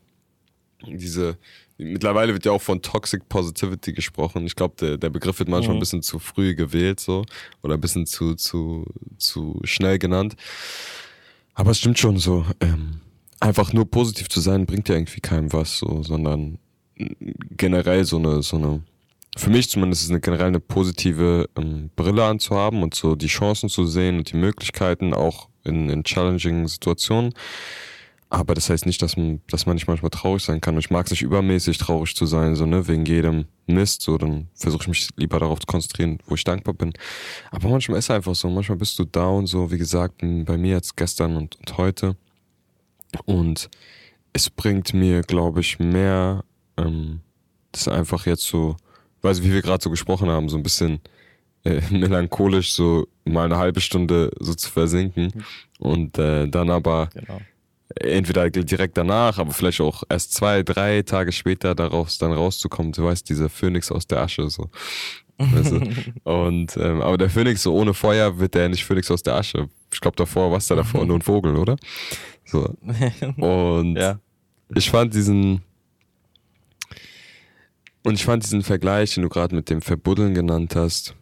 Diese, 0.85 1.37
mittlerweile 1.79 2.33
wird 2.33 2.45
ja 2.45 2.51
auch 2.51 2.61
von 2.61 2.81
Toxic 2.81 3.27
Positivity 3.29 3.93
gesprochen. 3.93 4.45
Ich 4.45 4.55
glaube, 4.55 4.75
der, 4.79 4.97
der 4.97 5.09
Begriff 5.09 5.39
wird 5.39 5.49
manchmal 5.49 5.73
Mhm. 5.73 5.77
ein 5.77 5.79
bisschen 5.79 6.03
zu 6.03 6.19
früh 6.19 6.53
gewählt, 6.53 6.99
so. 6.99 7.25
Oder 7.63 7.75
ein 7.75 7.81
bisschen 7.81 8.05
zu, 8.05 8.35
zu, 8.35 8.85
zu 9.17 9.59
schnell 9.63 9.97
genannt. 9.97 10.35
Aber 11.53 11.71
es 11.71 11.79
stimmt 11.79 11.97
schon 11.97 12.17
so. 12.17 12.45
Ähm, 12.59 13.01
einfach 13.39 13.73
nur 13.73 13.89
positiv 13.89 14.29
zu 14.29 14.39
sein, 14.41 14.65
bringt 14.65 14.89
ja 14.89 14.95
irgendwie 14.95 15.21
keinem 15.21 15.51
was, 15.53 15.79
so, 15.79 16.03
sondern 16.03 16.59
generell 17.57 18.03
so 18.05 18.17
eine, 18.17 18.43
so 18.43 18.57
eine, 18.57 18.83
für 19.37 19.49
mich 19.49 19.69
zumindest 19.69 20.03
ist 20.03 20.09
eine 20.09 20.19
generell 20.19 20.47
eine 20.47 20.59
positive 20.59 21.49
ähm, 21.57 21.89
Brille 21.95 22.25
anzuhaben 22.25 22.83
und 22.83 22.93
so 22.93 23.15
die 23.15 23.27
Chancen 23.27 23.69
zu 23.69 23.85
sehen 23.85 24.17
und 24.17 24.31
die 24.31 24.37
Möglichkeiten 24.37 25.13
auch 25.13 25.47
in, 25.63 25.89
in 25.89 26.03
challenging 26.03 26.67
Situationen. 26.67 27.33
Aber 28.31 28.53
das 28.53 28.69
heißt 28.69 28.85
nicht, 28.85 29.01
dass 29.01 29.17
man, 29.17 29.41
dass 29.47 29.65
man 29.65 29.75
nicht 29.75 29.87
manchmal 29.87 30.11
traurig 30.11 30.43
sein 30.43 30.61
kann. 30.61 30.75
Und 30.75 30.81
ich 30.81 30.91
mag 30.91 31.05
es 31.05 31.11
nicht 31.11 31.23
übermäßig 31.23 31.79
traurig 31.79 32.15
zu 32.15 32.27
sein, 32.27 32.55
so, 32.55 32.67
ne, 32.67 32.87
wegen 32.87 33.05
jedem 33.05 33.45
Mist, 33.65 34.03
so, 34.03 34.19
dann 34.19 34.49
versuche 34.53 34.83
ich 34.83 34.87
mich 34.87 35.09
lieber 35.15 35.39
darauf 35.39 35.59
zu 35.59 35.65
konzentrieren, 35.65 36.19
wo 36.27 36.35
ich 36.35 36.43
dankbar 36.43 36.75
bin. 36.75 36.93
Aber 37.49 37.69
manchmal 37.69 37.97
ist 37.97 38.05
es 38.05 38.11
einfach 38.11 38.35
so, 38.35 38.49
manchmal 38.49 38.77
bist 38.77 38.99
du 38.99 39.05
down, 39.05 39.47
so, 39.47 39.71
wie 39.71 39.79
gesagt, 39.79 40.21
bei 40.21 40.57
mir 40.57 40.73
jetzt 40.75 40.95
gestern 40.95 41.37
und, 41.37 41.55
und 41.55 41.77
heute. 41.77 42.15
Und 43.25 43.69
es 44.33 44.51
bringt 44.51 44.93
mir, 44.93 45.21
glaube 45.21 45.61
ich, 45.61 45.79
mehr, 45.79 46.43
ähm, 46.77 47.21
das 47.71 47.87
einfach 47.87 48.27
jetzt 48.27 48.43
so, 48.43 48.77
weiß 49.23 49.41
wie 49.43 49.51
wir 49.51 49.63
gerade 49.63 49.83
so 49.83 49.89
gesprochen 49.89 50.29
haben, 50.29 50.49
so 50.49 50.57
ein 50.57 50.63
bisschen 50.63 50.99
äh, 51.63 51.81
melancholisch 51.89 52.73
so 52.73 53.07
mal 53.25 53.45
eine 53.45 53.57
halbe 53.57 53.81
Stunde 53.81 54.31
so 54.39 54.53
zu 54.53 54.69
versinken 54.69 55.43
und 55.79 56.19
äh, 56.19 56.47
dann 56.47 56.69
aber 56.69 57.09
Genau. 57.13 57.41
Entweder 57.95 58.49
direkt 58.49 58.97
danach, 58.97 59.37
aber 59.39 59.51
vielleicht 59.51 59.81
auch 59.81 60.03
erst 60.09 60.33
zwei, 60.33 60.63
drei 60.63 61.01
Tage 61.01 61.31
später 61.31 61.75
daraus 61.75 62.17
dann 62.17 62.31
rauszukommen. 62.31 62.91
Du 62.91 63.03
weißt, 63.03 63.27
dieser 63.29 63.49
Phönix 63.49 63.91
aus 63.91 64.07
der 64.07 64.21
Asche 64.21 64.49
so. 64.49 64.69
Weißt 65.37 65.71
du? 65.71 65.81
Und 66.23 66.77
ähm, 66.77 67.01
aber 67.01 67.17
der 67.17 67.29
Phönix 67.29 67.63
so 67.63 67.73
ohne 67.73 67.93
Feuer 67.93 68.37
wird 68.39 68.55
der 68.55 68.69
nicht 68.69 68.85
Phönix 68.85 69.09
aus 69.09 69.23
der 69.23 69.35
Asche. 69.35 69.69
Ich 69.91 70.01
glaube 70.01 70.17
davor, 70.17 70.51
was 70.51 70.67
da 70.67 70.75
davor 70.75 71.05
nur 71.05 71.17
ein 71.17 71.21
Vogel, 71.21 71.55
oder? 71.55 71.77
So. 72.45 72.75
Und 73.37 73.95
ja. 73.95 74.19
ich 74.75 74.89
fand 74.89 75.13
diesen 75.13 75.61
und 78.03 78.13
ich 78.13 78.23
fand 78.23 78.43
diesen 78.43 78.63
Vergleich, 78.63 79.13
den 79.13 79.23
du 79.23 79.29
gerade 79.29 79.55
mit 79.55 79.69
dem 79.69 79.81
Verbuddeln 79.81 80.33
genannt 80.33 80.75
hast, 80.75 81.15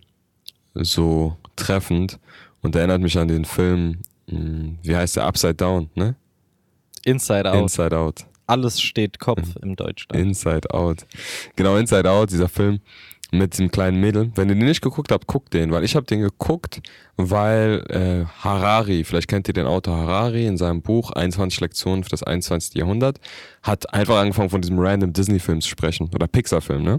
so 0.74 1.36
treffend 1.56 2.20
und 2.62 2.76
erinnert 2.76 3.02
mich 3.02 3.18
an 3.18 3.28
den 3.28 3.46
Film, 3.46 4.00
mh, 4.28 4.76
wie 4.84 4.96
heißt 4.96 5.16
der, 5.16 5.26
Upside 5.26 5.56
Down, 5.56 5.90
ne? 5.96 6.16
Inside 7.08 7.50
Out. 7.52 7.62
Inside 7.62 7.98
Out. 7.98 8.26
Alles 8.48 8.82
steht 8.82 9.20
Kopf 9.20 9.56
im 9.62 9.76
Deutschland. 9.76 10.22
Inside 10.22 10.72
Out. 10.74 11.06
Genau, 11.56 11.78
Inside 11.78 12.10
Out, 12.10 12.32
dieser 12.32 12.50
Film 12.50 12.80
mit 13.32 13.54
diesem 13.54 13.70
kleinen 13.72 14.00
Mädel. 14.00 14.32
Wenn 14.36 14.48
ihr 14.50 14.56
den 14.56 14.66
nicht 14.66 14.82
geguckt 14.82 15.12
habt, 15.12 15.28
guckt 15.28 15.54
den, 15.54 15.72
weil 15.72 15.84
ich 15.84 15.96
habe 15.98 16.06
den 16.06 16.22
geguckt, 16.22 16.82
weil 17.18 17.84
äh, 17.90 18.26
Harari, 18.42 19.04
vielleicht 19.04 19.28
kennt 19.28 19.48
ihr 19.50 19.54
den 19.54 19.66
Autor 19.68 19.98
Harari 19.98 20.46
in 20.48 20.58
seinem 20.58 20.82
Buch 20.82 21.12
21 21.12 21.60
Lektionen 21.60 22.04
für 22.06 22.10
das 22.10 22.24
21. 22.24 22.76
Jahrhundert, 22.76 23.20
hat 23.64 23.94
einfach 23.94 24.18
angefangen 24.18 24.50
von 24.50 24.62
diesem 24.62 24.80
random 24.80 25.12
Disney-Film 25.12 25.60
zu 25.60 25.68
sprechen 25.70 26.10
oder 26.16 26.28
Pixar-Film, 26.28 26.84
ne? 26.84 26.98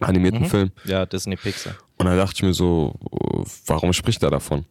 Animierten 0.00 0.40
Mhm. 0.42 0.46
Film. 0.46 0.70
Ja, 0.84 1.06
Disney 1.06 1.36
Pixar. 1.36 1.74
Und 1.96 2.06
dann 2.06 2.16
dachte 2.16 2.34
ich 2.36 2.42
mir 2.42 2.52
so, 2.54 2.94
warum 3.66 3.92
spricht 3.94 4.22
er 4.22 4.30
davon? 4.30 4.66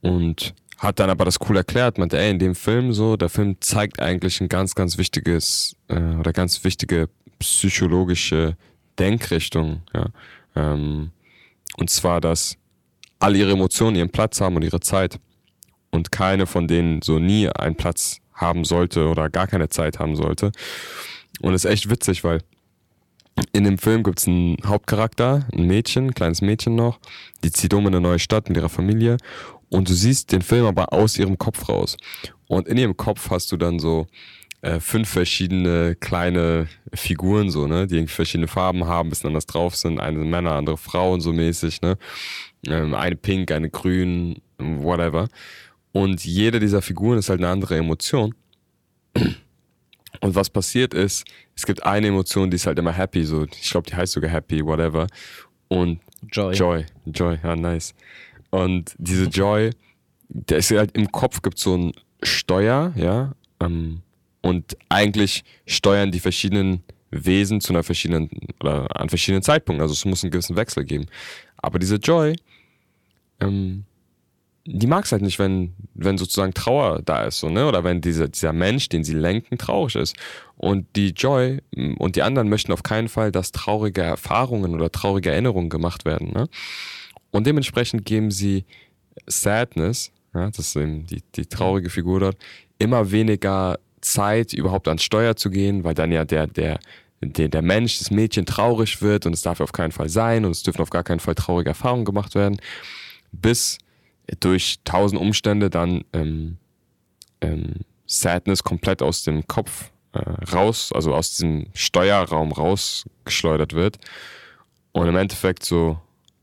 Und 0.00 0.54
hat 0.78 1.00
dann 1.00 1.10
aber 1.10 1.24
das 1.24 1.38
cool 1.48 1.56
erklärt, 1.56 1.98
meinte, 1.98 2.18
ey, 2.18 2.30
in 2.30 2.38
dem 2.38 2.54
Film 2.54 2.92
so, 2.92 3.16
der 3.16 3.28
Film 3.28 3.56
zeigt 3.60 4.00
eigentlich 4.00 4.40
ein 4.40 4.48
ganz, 4.48 4.74
ganz 4.74 4.96
wichtiges 4.96 5.76
äh, 5.88 5.98
oder 6.14 6.32
ganz 6.32 6.62
wichtige 6.64 7.08
psychologische 7.38 8.56
Denkrichtung, 8.98 9.82
ja. 9.94 10.06
Ähm, 10.54 11.10
und 11.76 11.90
zwar, 11.90 12.20
dass 12.20 12.56
alle 13.18 13.38
ihre 13.38 13.52
Emotionen 13.52 13.96
ihren 13.96 14.10
Platz 14.10 14.40
haben 14.40 14.56
und 14.56 14.62
ihre 14.62 14.80
Zeit. 14.80 15.18
Und 15.90 16.12
keine 16.12 16.46
von 16.46 16.68
denen 16.68 17.02
so 17.02 17.18
nie 17.18 17.48
einen 17.48 17.76
Platz 17.76 18.18
haben 18.34 18.64
sollte 18.64 19.08
oder 19.08 19.30
gar 19.30 19.46
keine 19.46 19.68
Zeit 19.68 19.98
haben 19.98 20.16
sollte. 20.16 20.52
Und 21.40 21.54
es 21.54 21.64
ist 21.64 21.70
echt 21.70 21.90
witzig, 21.90 22.24
weil 22.24 22.42
in 23.52 23.64
dem 23.64 23.78
Film 23.78 24.02
gibt 24.02 24.20
es 24.20 24.28
einen 24.28 24.56
Hauptcharakter, 24.64 25.46
ein 25.52 25.66
Mädchen, 25.66 26.06
ein 26.06 26.14
kleines 26.14 26.42
Mädchen 26.42 26.74
noch, 26.74 26.98
die 27.44 27.50
zieht 27.50 27.74
um 27.74 27.86
in 27.86 27.94
eine 27.94 28.00
neue 28.00 28.18
Stadt 28.18 28.48
mit 28.48 28.56
ihrer 28.56 28.68
Familie 28.68 29.16
und 29.68 29.88
du 29.88 29.94
siehst 29.94 30.32
den 30.32 30.42
Film 30.42 30.66
aber 30.66 30.92
aus 30.92 31.18
ihrem 31.18 31.38
Kopf 31.38 31.68
raus. 31.68 31.96
Und 32.46 32.68
in 32.68 32.78
ihrem 32.78 32.96
Kopf 32.96 33.30
hast 33.30 33.52
du 33.52 33.56
dann 33.56 33.78
so 33.78 34.06
äh, 34.62 34.80
fünf 34.80 35.08
verschiedene 35.08 35.94
kleine 35.94 36.68
Figuren, 36.92 37.50
so, 37.50 37.66
ne, 37.66 37.86
die 37.86 37.96
irgendwie 37.96 38.14
verschiedene 38.14 38.48
Farben 38.48 38.86
haben, 38.86 39.10
bisschen 39.10 39.28
anders 39.28 39.46
drauf 39.46 39.76
sind. 39.76 40.00
Eine 40.00 40.18
Männer, 40.18 40.52
andere 40.52 40.76
Frauen, 40.76 41.20
so 41.20 41.32
mäßig, 41.32 41.82
ne? 41.82 41.96
Ähm, 42.66 42.94
eine 42.94 43.16
pink, 43.16 43.52
eine 43.52 43.70
grün, 43.70 44.40
whatever. 44.58 45.28
Und 45.92 46.24
jede 46.24 46.58
dieser 46.60 46.82
Figuren 46.82 47.18
ist 47.18 47.28
halt 47.28 47.40
eine 47.40 47.48
andere 47.48 47.76
Emotion. 47.76 48.34
Und 50.20 50.34
was 50.34 50.50
passiert 50.50 50.94
ist, 50.94 51.24
es 51.58 51.66
gibt 51.66 51.84
eine 51.84 52.06
Emotion, 52.06 52.52
die 52.52 52.54
ist 52.54 52.68
halt 52.68 52.78
immer 52.78 52.92
happy, 52.92 53.24
so, 53.24 53.44
ich 53.44 53.68
glaube, 53.68 53.90
die 53.90 53.96
heißt 53.96 54.12
sogar 54.12 54.30
happy, 54.30 54.64
whatever. 54.64 55.08
Und 55.66 55.98
Joy. 56.30 56.54
Joy, 56.54 56.86
Joy, 57.04 57.36
ja, 57.42 57.56
nice. 57.56 57.94
Und 58.50 58.94
diese 58.96 59.24
Joy, 59.24 59.70
der 60.28 60.58
ist 60.58 60.70
halt 60.70 60.96
im 60.96 61.10
Kopf 61.10 61.42
gibt 61.42 61.58
so 61.58 61.76
ein 61.76 61.92
Steuer, 62.22 62.92
ja, 62.94 63.32
ähm, 63.58 64.02
und 64.40 64.76
eigentlich 64.88 65.42
steuern 65.66 66.12
die 66.12 66.20
verschiedenen 66.20 66.84
Wesen 67.10 67.60
zu 67.60 67.72
einer 67.72 67.82
verschiedenen 67.82 68.30
oder 68.60 68.94
an 68.94 69.08
verschiedenen 69.08 69.42
Zeitpunkten. 69.42 69.82
Also 69.82 69.94
es 69.94 70.04
muss 70.04 70.22
einen 70.22 70.30
gewissen 70.30 70.54
Wechsel 70.54 70.84
geben. 70.84 71.06
Aber 71.56 71.80
diese 71.80 71.96
Joy, 71.96 72.36
ähm, 73.40 73.84
die 74.70 74.86
mag 74.86 75.06
es 75.06 75.12
halt 75.12 75.22
nicht, 75.22 75.38
wenn, 75.38 75.74
wenn 75.94 76.18
sozusagen 76.18 76.52
Trauer 76.52 77.00
da 77.02 77.24
ist, 77.24 77.40
so, 77.40 77.48
ne? 77.48 77.66
Oder 77.66 77.84
wenn 77.84 78.02
dieser, 78.02 78.28
dieser 78.28 78.52
Mensch, 78.52 78.90
den 78.90 79.02
sie 79.02 79.14
lenken, 79.14 79.56
traurig 79.56 79.96
ist. 79.96 80.14
Und 80.56 80.86
die 80.94 81.10
Joy 81.10 81.62
und 81.98 82.16
die 82.16 82.22
anderen 82.22 82.50
möchten 82.50 82.72
auf 82.72 82.82
keinen 82.82 83.08
Fall, 83.08 83.32
dass 83.32 83.52
traurige 83.52 84.02
Erfahrungen 84.02 84.74
oder 84.74 84.92
traurige 84.92 85.30
Erinnerungen 85.30 85.70
gemacht 85.70 86.04
werden, 86.04 86.32
ne? 86.32 86.48
Und 87.30 87.46
dementsprechend 87.46 88.04
geben 88.04 88.30
sie 88.30 88.64
Sadness, 89.26 90.12
ja, 90.34 90.50
das 90.50 90.58
ist 90.58 90.76
eben 90.76 91.06
die, 91.06 91.22
die 91.34 91.46
traurige 91.46 91.88
Figur 91.88 92.20
dort, 92.20 92.36
immer 92.78 93.10
weniger 93.10 93.78
Zeit, 94.00 94.52
überhaupt 94.52 94.88
ans 94.88 95.02
Steuer 95.02 95.36
zu 95.36 95.50
gehen, 95.50 95.82
weil 95.84 95.94
dann 95.94 96.12
ja 96.12 96.24
der, 96.24 96.46
der, 96.46 96.78
der, 97.22 97.48
der 97.48 97.62
Mensch, 97.62 97.98
das 97.98 98.10
Mädchen 98.10 98.46
traurig 98.46 99.00
wird 99.00 99.26
und 99.26 99.32
es 99.32 99.42
darf 99.42 99.60
auf 99.60 99.72
keinen 99.72 99.92
Fall 99.92 100.08
sein 100.08 100.44
und 100.44 100.50
es 100.52 100.62
dürfen 100.62 100.82
auf 100.82 100.90
gar 100.90 101.04
keinen 101.04 101.20
Fall 101.20 101.34
traurige 101.34 101.70
Erfahrungen 101.70 102.04
gemacht 102.04 102.34
werden, 102.34 102.58
bis 103.32 103.78
durch 104.40 104.78
tausend 104.84 105.20
Umstände 105.20 105.70
dann 105.70 106.04
ähm, 106.12 106.58
ähm, 107.40 107.76
Sadness 108.06 108.62
komplett 108.62 109.02
aus 109.02 109.22
dem 109.22 109.46
Kopf 109.46 109.90
äh, 110.12 110.18
raus, 110.52 110.90
also 110.94 111.14
aus 111.14 111.30
diesem 111.30 111.66
Steuerraum 111.74 112.52
rausgeschleudert 112.52 113.74
wird. 113.74 113.98
Und 114.92 115.08
im 115.08 115.16
Endeffekt 115.16 115.64
so 115.64 115.98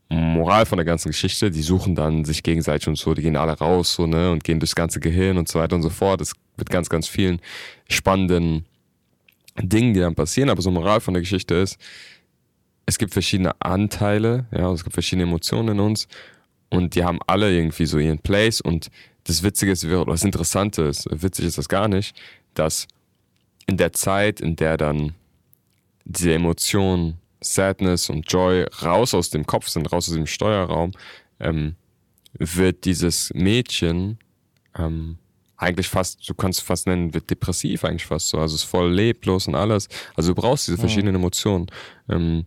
Moral 0.08 0.66
von 0.66 0.78
der 0.78 0.84
ganzen 0.84 1.08
Geschichte, 1.08 1.50
die 1.50 1.62
suchen 1.62 1.96
dann 1.96 2.24
sich 2.24 2.42
gegenseitig 2.44 2.86
und 2.86 2.96
so, 2.96 3.12
die 3.14 3.22
gehen 3.22 3.36
alle 3.36 3.58
raus 3.58 3.94
so, 3.94 4.06
ne, 4.06 4.30
und 4.30 4.44
gehen 4.44 4.60
durchs 4.60 4.76
ganze 4.76 5.00
Gehirn 5.00 5.36
und 5.36 5.48
so 5.48 5.58
weiter 5.58 5.74
und 5.74 5.82
so 5.82 5.90
fort. 5.90 6.20
Es 6.20 6.32
wird 6.56 6.70
ganz, 6.70 6.88
ganz 6.88 7.08
vielen 7.08 7.40
spannenden 7.88 8.64
Dingen, 9.60 9.94
die 9.94 10.00
dann 10.00 10.14
passieren. 10.14 10.50
Aber 10.50 10.62
so 10.62 10.70
Moral 10.70 11.00
von 11.00 11.14
der 11.14 11.22
Geschichte 11.22 11.56
ist, 11.56 11.78
es 12.86 12.98
gibt 12.98 13.12
verschiedene 13.12 13.60
Anteile, 13.60 14.46
ja, 14.52 14.70
es 14.70 14.84
gibt 14.84 14.94
verschiedene 14.94 15.24
Emotionen 15.24 15.70
in 15.70 15.80
uns 15.80 16.06
und 16.70 16.94
die 16.94 17.04
haben 17.04 17.18
alle 17.26 17.54
irgendwie 17.54 17.86
so 17.86 17.98
ihren 17.98 18.18
Place 18.18 18.60
und 18.60 18.90
das 19.24 19.42
Witzige 19.42 19.72
ist, 19.72 19.84
oder 19.84 20.12
das 20.12 20.24
Interessante 20.24 20.82
ist, 20.82 21.08
witzig 21.10 21.46
ist 21.46 21.58
das 21.58 21.68
gar 21.68 21.88
nicht, 21.88 22.16
dass 22.54 22.86
in 23.66 23.76
der 23.76 23.92
Zeit, 23.92 24.40
in 24.40 24.56
der 24.56 24.76
dann 24.76 25.14
diese 26.04 26.32
Emotion 26.32 27.14
Sadness 27.40 28.08
und 28.08 28.30
Joy 28.30 28.64
raus 28.82 29.14
aus 29.14 29.30
dem 29.30 29.46
Kopf 29.46 29.68
sind, 29.68 29.92
raus 29.92 30.08
aus 30.08 30.14
dem 30.14 30.26
Steuerraum, 30.26 30.92
ähm, 31.40 31.74
wird 32.38 32.84
dieses 32.84 33.32
Mädchen 33.34 34.18
ähm, 34.78 35.18
eigentlich 35.56 35.88
fast, 35.88 36.28
du 36.28 36.34
kannst 36.34 36.62
fast 36.62 36.86
nennen, 36.86 37.14
wird 37.14 37.30
depressiv 37.30 37.84
eigentlich 37.84 38.06
fast 38.06 38.28
so. 38.28 38.38
Also 38.38 38.54
es 38.54 38.62
ist 38.62 38.68
voll 38.68 38.92
leblos 38.92 39.48
und 39.48 39.54
alles. 39.54 39.88
Also 40.14 40.34
du 40.34 40.40
brauchst 40.40 40.68
diese 40.68 40.76
verschiedenen 40.78 41.14
Emotionen. 41.14 41.66
Ähm, 42.08 42.44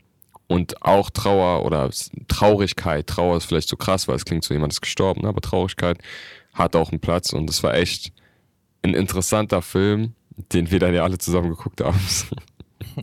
und 0.50 0.82
auch 0.82 1.12
Trauer 1.12 1.64
oder 1.64 1.90
Traurigkeit. 2.28 3.06
Trauer 3.08 3.38
ist 3.38 3.46
vielleicht 3.46 3.70
so 3.70 3.78
krass, 3.78 4.08
weil 4.08 4.16
es 4.16 4.26
klingt 4.26 4.44
so, 4.44 4.54
jemand 4.54 4.74
ist 4.74 4.82
gestorben, 4.82 5.26
aber 5.26 5.42
Traurigkeit 5.42 6.00
hat 6.54 6.76
auch 6.76 6.92
einen 6.92 7.00
Platz 7.00 7.32
und 7.34 7.50
es 7.50 7.62
war 7.62 7.76
echt 7.76 8.12
ein 8.82 8.96
interessanter 8.96 9.62
Film, 9.62 10.14
den 10.52 10.72
wir 10.72 10.80
dann 10.80 10.94
ja 10.94 11.04
alle 11.04 11.20
zusammen 11.20 11.50
geguckt 11.50 11.82
haben. 11.82 12.00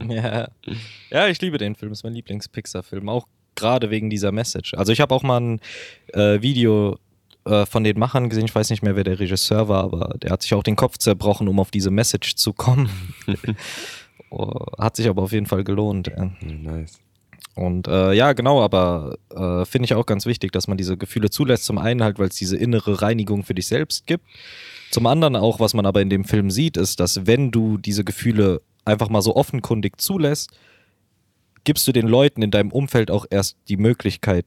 ja. 0.13 0.49
ja, 1.11 1.29
ich 1.29 1.41
liebe 1.41 1.57
den 1.57 1.77
Film, 1.77 1.93
ist 1.93 2.03
mein 2.03 2.15
Lieblings-Pixar-Film, 2.15 3.09
auch 3.09 3.29
gerade 3.55 3.91
wegen 3.91 4.11
dieser 4.11 4.33
Message. 4.33 4.75
Also 4.75 4.93
ich 4.93 5.01
habe 5.01 5.15
auch 5.15 5.23
mal 5.23 5.41
ein 5.41 5.61
äh, 6.15 6.43
Video 6.43 6.99
äh, 7.45 7.65
von 7.65 7.85
den 7.85 7.97
Machern 7.97 8.29
gesehen, 8.29 8.47
ich 8.47 8.55
weiß 8.55 8.71
nicht 8.71 8.83
mehr, 8.83 8.97
wer 8.97 9.05
der 9.05 9.21
Regisseur 9.21 9.69
war, 9.69 9.85
aber 9.85 10.17
der 10.19 10.33
hat 10.33 10.43
sich 10.43 10.53
auch 10.53 10.65
den 10.65 10.75
Kopf 10.77 10.99
zerbrochen, 10.99 11.47
um 11.47 11.61
auf 11.61 11.71
diese 11.71 11.93
Message 11.93 12.35
zu 12.35 12.53
kommen. 12.53 12.91
oh, 14.31 14.67
hat 14.79 14.97
sich 14.97 15.09
aber 15.09 15.23
auf 15.23 15.31
jeden 15.31 15.47
Fall 15.47 15.63
gelohnt. 15.63 16.09
Ja. 16.09 16.33
Nice. 16.41 16.99
Und 17.57 17.89
äh, 17.89 18.13
ja, 18.13 18.35
genau, 18.35 18.63
aber 18.63 19.17
äh, 19.35 19.65
finde 19.65 19.87
ich 19.87 19.95
auch 19.95 20.05
ganz 20.05 20.27
wichtig, 20.27 20.53
dass 20.53 20.69
man 20.69 20.77
diese 20.77 20.99
Gefühle 20.99 21.31
zulässt. 21.31 21.65
Zum 21.65 21.79
einen 21.79 22.03
halt, 22.03 22.19
weil 22.19 22.29
es 22.29 22.37
diese 22.37 22.57
innere 22.57 23.01
Reinigung 23.01 23.45
für 23.45 23.55
dich 23.55 23.67
selbst 23.67 24.07
gibt. 24.07 24.27
Zum 24.91 25.07
anderen 25.07 25.37
auch, 25.37 25.59
was 25.59 25.73
man 25.73 25.87
aber 25.87 26.03
in 26.03 26.11
dem 26.11 26.27
Film 26.27 26.51
sieht, 26.51 26.77
ist, 26.77 27.01
dass 27.01 27.27
wenn 27.27 27.51
du 27.51 27.79
diese 27.79 28.05
Gefühle 28.05 28.61
einfach 28.85 29.09
mal 29.09 29.23
so 29.23 29.35
offenkundig 29.35 29.99
zulässt, 29.99 30.51
gibst 31.65 31.89
du 31.89 31.93
den 31.93 32.07
Leuten 32.07 32.43
in 32.43 32.51
deinem 32.51 32.71
Umfeld 32.71 33.11
auch 33.11 33.25
erst 33.31 33.57
die 33.69 33.79
Möglichkeit, 33.79 34.45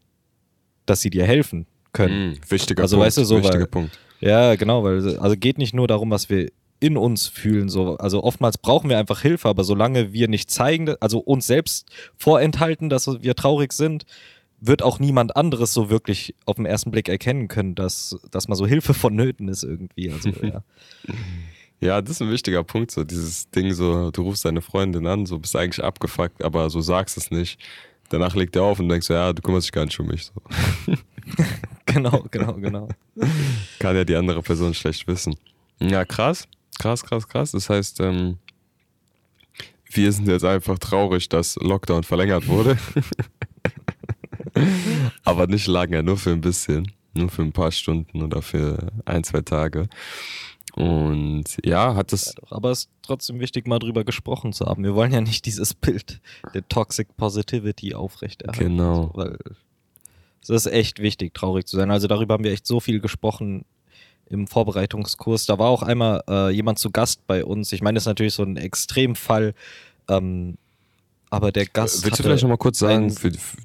dass 0.85 1.01
sie 1.01 1.09
dir 1.09 1.25
helfen 1.25 1.65
können. 1.93 2.33
Mm, 2.33 2.51
wichtiger 2.51 2.83
also, 2.83 2.97
Punkt. 2.97 3.07
weißt 3.07 3.17
du, 3.17 3.23
so, 3.25 3.37
wichtiger 3.37 3.61
weil, 3.61 3.67
Punkt. 3.67 3.99
Ja, 4.21 4.53
genau, 4.53 4.83
weil 4.83 5.17
also 5.17 5.35
geht 5.35 5.57
nicht 5.57 5.73
nur 5.73 5.87
darum, 5.87 6.11
was 6.11 6.29
wir 6.29 6.51
in 6.79 6.97
uns 6.97 7.27
fühlen. 7.27 7.69
So. 7.69 7.97
Also 7.97 8.23
oftmals 8.23 8.57
brauchen 8.57 8.89
wir 8.89 8.97
einfach 8.97 9.21
Hilfe, 9.21 9.49
aber 9.49 9.63
solange 9.63 10.13
wir 10.13 10.27
nicht 10.27 10.49
zeigen, 10.49 10.95
also 10.99 11.19
uns 11.19 11.47
selbst 11.47 11.89
vorenthalten, 12.17 12.89
dass 12.89 13.07
wir 13.21 13.35
traurig 13.35 13.73
sind, 13.73 14.05
wird 14.61 14.81
auch 14.81 14.99
niemand 14.99 15.35
anderes 15.35 15.73
so 15.73 15.89
wirklich 15.89 16.35
auf 16.45 16.57
den 16.57 16.65
ersten 16.65 16.91
Blick 16.91 17.07
erkennen 17.09 17.47
können, 17.47 17.75
dass, 17.75 18.17
dass 18.31 18.47
mal 18.47 18.55
so 18.55 18.67
Hilfe 18.67 18.93
vonnöten 18.93 19.47
ist 19.47 19.63
irgendwie. 19.63 20.11
Also, 20.11 20.29
ja. 20.41 20.63
Ja, 21.81 22.01
das 22.01 22.11
ist 22.11 22.21
ein 22.21 22.29
wichtiger 22.29 22.61
Punkt, 22.61 22.91
so 22.91 23.05
dieses 23.05 23.49
Ding, 23.51 23.71
so, 23.71 24.11
du 24.11 24.23
rufst 24.23 24.43
deine 24.43 24.61
Freundin 24.61 25.07
an, 25.07 25.25
so 25.25 25.39
bist 25.39 25.55
eigentlich 25.55 25.81
abgefuckt, 25.81 26.43
aber 26.43 26.69
so 26.69 26.81
sagst 26.81 27.15
es 27.15 27.31
nicht. 27.31 27.57
Danach 28.09 28.35
legt 28.35 28.57
er 28.57 28.63
auf 28.63 28.81
und 28.81 28.89
denkst, 28.89 29.09
ja, 29.09 29.31
du 29.31 29.41
kümmerst 29.41 29.67
dich 29.67 29.71
gar 29.71 29.85
nicht 29.85 29.97
um 29.97 30.07
mich. 30.07 30.25
So. 30.25 30.33
genau, 31.85 32.25
genau, 32.31 32.53
genau. 32.55 32.89
Kann 33.79 33.95
ja 33.95 34.03
die 34.03 34.15
andere 34.15 34.41
Person 34.41 34.73
schlecht 34.73 35.07
wissen. 35.07 35.35
Ja, 35.79 36.03
krass, 36.03 36.49
krass, 36.79 37.03
krass, 37.03 37.27
krass. 37.27 37.51
Das 37.51 37.69
heißt, 37.69 37.99
ähm, 37.99 38.39
wir 39.91 40.11
sind 40.11 40.27
jetzt 40.27 40.45
einfach 40.45 40.79
traurig, 40.79 41.29
dass 41.29 41.55
Lockdown 41.57 42.03
verlängert 42.03 42.47
wurde. 42.47 42.77
aber 45.23 45.47
nicht 45.47 45.67
lange, 45.67 46.01
nur 46.01 46.17
für 46.17 46.31
ein 46.31 46.41
bisschen. 46.41 46.91
Nur 47.13 47.29
für 47.29 47.41
ein 47.41 47.51
paar 47.51 47.71
Stunden 47.71 48.21
oder 48.21 48.41
für 48.41 48.91
ein, 49.05 49.23
zwei 49.23 49.41
Tage. 49.41 49.87
Und 50.75 51.57
ja, 51.65 51.95
hat 51.95 52.13
das. 52.13 52.35
Ja, 52.35 52.55
aber 52.55 52.71
es 52.71 52.79
ist 52.81 52.89
trotzdem 53.01 53.39
wichtig, 53.39 53.67
mal 53.67 53.79
drüber 53.79 54.03
gesprochen 54.03 54.53
zu 54.53 54.65
haben. 54.65 54.83
Wir 54.83 54.93
wollen 54.93 55.11
ja 55.11 55.21
nicht 55.21 55.45
dieses 55.45 55.73
Bild 55.73 56.21
der 56.53 56.67
Toxic 56.67 57.17
Positivity 57.17 57.95
aufrechterhalten. 57.95 58.77
Genau. 58.77 59.11
Weil 59.15 59.37
es 60.41 60.49
ist 60.49 60.67
echt 60.67 60.99
wichtig, 60.99 61.33
traurig 61.33 61.65
zu 61.65 61.75
sein. 61.75 61.89
Also 61.89 62.07
darüber 62.07 62.35
haben 62.35 62.43
wir 62.43 62.51
echt 62.51 62.67
so 62.67 62.79
viel 62.79 62.99
gesprochen 62.99 63.65
im 64.29 64.47
Vorbereitungskurs. 64.47 65.45
Da 65.45 65.59
war 65.59 65.69
auch 65.69 65.83
einmal 65.83 66.23
äh, 66.29 66.49
jemand 66.51 66.79
zu 66.79 66.91
Gast 66.91 67.25
bei 67.27 67.43
uns. 67.43 67.71
Ich 67.71 67.81
meine, 67.81 67.95
das 67.95 68.03
ist 68.03 68.07
natürlich 68.07 68.33
so 68.33 68.43
ein 68.43 68.57
Extremfall. 68.57 69.53
Ähm, 70.07 70.57
aber 71.29 71.51
der 71.51 71.65
Gast. 71.65 72.03
Willst 72.03 72.19
du 72.19 72.23
vielleicht 72.23 72.41
nochmal 72.41 72.57
kurz 72.57 72.79
sagen, 72.79 73.11
für, 73.11 73.31
für, 73.31 73.57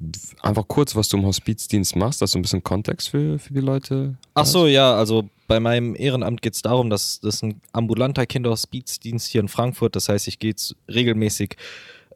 einfach 0.42 0.68
kurz, 0.68 0.94
was 0.94 1.09
du 1.09 1.16
im 1.16 1.24
Hospizdienst 1.24 1.96
machst, 1.96 2.20
dass 2.20 2.33
du 2.33 2.38
ein 2.38 2.42
bisschen 2.42 2.62
Kontext 2.62 3.09
für, 3.09 3.38
für 3.38 3.55
die 3.55 3.61
Leute 3.61 4.16
Ach 4.35 4.44
so, 4.44 4.66
ja, 4.66 4.94
also 4.94 5.29
bei 5.46 5.61
meinem 5.61 5.94
Ehrenamt 5.96 6.42
geht 6.42 6.55
es 6.55 6.62
darum, 6.62 6.90
dass 6.90 7.20
das 7.20 7.42
ein 7.42 7.61
ambulanter 7.72 8.27
Kinderhospizdienst 8.27 9.29
hier 9.29 9.40
in 9.40 9.48
Frankfurt. 9.48 9.96
Das 9.96 10.09
heißt, 10.09 10.29
ich 10.29 10.38
gehe 10.38 10.55
regelmäßig 10.88 11.57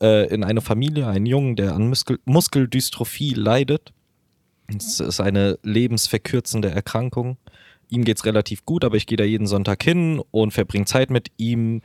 äh, 0.01 0.29
in 0.29 0.45
eine 0.45 0.61
Familie, 0.61 1.07
einen 1.07 1.27
Jungen, 1.27 1.57
der 1.57 1.75
an 1.75 1.89
Muskel 1.89 2.19
Muskeldystrophie 2.25 3.35
leidet. 3.35 3.93
Das 4.71 5.01
ist 5.01 5.21
eine 5.21 5.59
lebensverkürzende 5.63 6.71
Erkrankung. 6.71 7.39
Ihm 7.91 8.05
geht 8.05 8.19
es 8.19 8.25
relativ 8.25 8.65
gut, 8.65 8.85
aber 8.85 8.97
ich 8.97 9.07
gehe 9.07 9.17
da 9.17 9.25
jeden 9.25 9.47
Sonntag 9.47 9.83
hin 9.83 10.21
und 10.31 10.53
verbringe 10.53 10.85
Zeit 10.85 11.11
mit 11.11 11.31
ihm, 11.37 11.83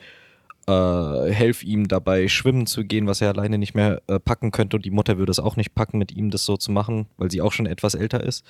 äh, 0.68 1.32
helfe 1.32 1.66
ihm 1.66 1.88
dabei, 1.88 2.28
schwimmen 2.28 2.68
zu 2.68 2.84
gehen, 2.84 3.08
was 3.08 3.22
er 3.22 3.30
alleine 3.30 3.58
nicht 3.58 3.74
mehr 3.74 4.02
äh, 4.08 4.20
packen 4.20 4.52
könnte. 4.52 4.78
Und 4.78 4.86
die 4.86 4.92
Mutter 4.92 5.18
würde 5.18 5.32
es 5.32 5.40
auch 5.40 5.56
nicht 5.56 5.76
packen, 5.76 5.98
mit 5.98 6.12
ihm 6.12 6.30
das 6.30 6.46
so 6.46 6.58
zu 6.58 6.72
machen, 6.72 7.08
weil 7.18 7.32
sie 7.32 7.42
auch 7.42 7.52
schon 7.52 7.66
etwas 7.66 7.96
älter 7.96 8.24
ist. 8.24 8.46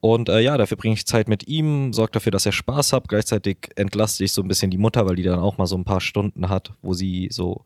Und 0.00 0.28
äh, 0.28 0.40
ja, 0.40 0.58
dafür 0.58 0.76
bringe 0.76 0.94
ich 0.94 1.06
Zeit 1.06 1.28
mit 1.28 1.48
ihm, 1.48 1.94
sorge 1.94 2.12
dafür, 2.12 2.30
dass 2.30 2.44
er 2.44 2.52
Spaß 2.52 2.92
hat. 2.92 3.08
Gleichzeitig 3.08 3.70
entlaste 3.76 4.24
ich 4.24 4.32
so 4.32 4.42
ein 4.42 4.48
bisschen 4.48 4.70
die 4.70 4.76
Mutter, 4.76 5.06
weil 5.06 5.16
die 5.16 5.22
dann 5.22 5.38
auch 5.38 5.56
mal 5.56 5.66
so 5.66 5.76
ein 5.76 5.84
paar 5.84 6.02
Stunden 6.02 6.50
hat, 6.50 6.72
wo 6.82 6.92
sie 6.92 7.28
so 7.30 7.64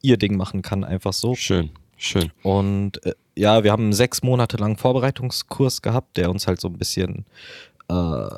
ihr 0.00 0.16
Ding 0.16 0.36
machen 0.36 0.62
kann, 0.62 0.82
einfach 0.82 1.12
so. 1.12 1.34
Schön, 1.34 1.70
schön. 1.98 2.30
Und 2.42 3.04
äh, 3.04 3.12
ja, 3.36 3.64
wir 3.64 3.72
haben 3.72 3.84
einen 3.84 3.92
sechs 3.92 4.22
Monate 4.22 4.56
lang 4.56 4.78
Vorbereitungskurs 4.78 5.82
gehabt, 5.82 6.16
der 6.16 6.30
uns 6.30 6.46
halt 6.46 6.58
so 6.58 6.68
ein 6.68 6.78
bisschen 6.78 7.26
äh, 7.88 8.28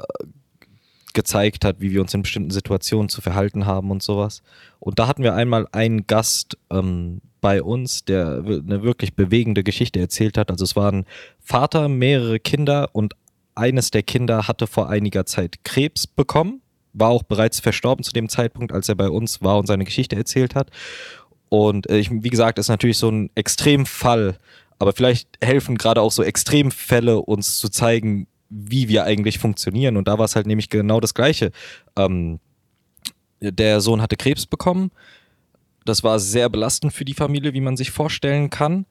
gezeigt 1.17 1.65
hat, 1.65 1.81
wie 1.81 1.91
wir 1.93 2.03
uns 2.03 2.15
in 2.15 2.23
bestimmten 2.23 2.51
Situationen 2.51 3.09
zu 3.09 3.21
verhalten 3.21 3.67
haben 3.67 3.91
und 3.91 4.03
sowas. 4.03 4.43
Und 4.79 4.99
da 4.99 5.09
hatten 5.09 5.23
wir 5.23 5.35
einmal 5.35 5.67
einen 5.73 6.07
Gast 6.07 6.59
ähm, 6.71 7.23
bei 7.41 7.63
uns, 7.63 8.05
der 8.05 8.45
eine 8.45 8.83
wirklich 8.83 9.15
bewegende 9.15 9.65
Geschichte 9.65 9.99
erzählt 9.99 10.37
hat. 10.37 10.51
Also 10.51 10.65
es 10.65 10.77
waren 10.77 11.07
Vater, 11.41 11.89
mehrere 11.89 12.39
Kinder 12.39 12.91
und 12.93 13.15
eines 13.55 13.91
der 13.91 14.03
Kinder 14.03 14.47
hatte 14.47 14.67
vor 14.67 14.91
einiger 14.91 15.25
Zeit 15.25 15.65
Krebs 15.65 16.07
bekommen, 16.07 16.61
war 16.93 17.09
auch 17.09 17.23
bereits 17.23 17.61
verstorben 17.61 18.05
zu 18.05 18.13
dem 18.13 18.29
Zeitpunkt, 18.29 18.73
als 18.73 18.89
er 18.89 18.95
bei 18.95 19.09
uns 19.09 19.43
war 19.43 19.59
und 19.59 19.67
seine 19.67 19.85
Geschichte 19.85 20.17
erzählt 20.17 20.55
hat. 20.55 20.71
Und 21.49 21.89
äh, 21.89 21.97
ich, 21.97 22.11
wie 22.11 22.31
gesagt, 22.31 22.59
ist 22.59 22.69
natürlich 22.69 22.99
so 22.99 23.11
ein 23.11 23.31
Extremfall, 23.35 24.39
aber 24.79 24.93
vielleicht 24.93 25.29
helfen 25.43 25.79
gerade 25.79 26.03
auch 26.03 26.13
so 26.13 26.23
Extremfälle 26.23 27.21
uns 27.23 27.59
zu 27.59 27.71
zeigen, 27.71 28.27
wie 28.49 28.89
wir 28.89 29.05
eigentlich 29.05 29.39
funktionieren. 29.39 29.97
Und 29.97 30.09
da 30.09 30.19
war 30.19 30.25
es 30.25 30.37
halt 30.37 30.47
nämlich 30.47 30.69
genau 30.69 31.01
das 31.01 31.15
Gleiche. 31.15 31.53
Ähm, 31.97 32.41
der 33.41 33.81
Sohn 33.81 34.01
hatte 34.01 34.17
Krebs 34.17 34.47
bekommen. 34.47 34.91
Das 35.85 36.03
war 36.03 36.19
sehr 36.19 36.49
belastend 36.49 36.93
für 36.93 37.05
die 37.05 37.15
Familie, 37.15 37.55
wie 37.55 37.61
man 37.61 37.77
sich 37.77 37.91
vorstellen 37.91 38.51
kann. 38.51 38.87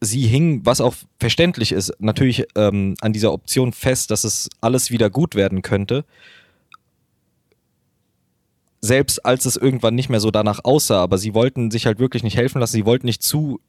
Sie 0.00 0.26
hing, 0.26 0.60
was 0.64 0.80
auch 0.80 0.94
verständlich 1.18 1.72
ist, 1.72 1.92
natürlich 1.98 2.46
ähm, 2.54 2.94
an 3.00 3.12
dieser 3.12 3.32
Option 3.32 3.72
fest, 3.72 4.10
dass 4.10 4.24
es 4.24 4.48
alles 4.60 4.90
wieder 4.90 5.10
gut 5.10 5.34
werden 5.34 5.62
könnte. 5.62 6.04
Selbst 8.80 9.24
als 9.24 9.44
es 9.44 9.56
irgendwann 9.56 9.96
nicht 9.96 10.08
mehr 10.08 10.20
so 10.20 10.30
danach 10.30 10.60
aussah, 10.62 11.02
aber 11.02 11.18
sie 11.18 11.34
wollten 11.34 11.72
sich 11.72 11.86
halt 11.86 11.98
wirklich 11.98 12.22
nicht 12.22 12.36
helfen 12.36 12.60
lassen, 12.60 12.74
sie 12.74 12.84
wollten 12.84 13.06
nicht 13.06 13.22
zu 13.22 13.60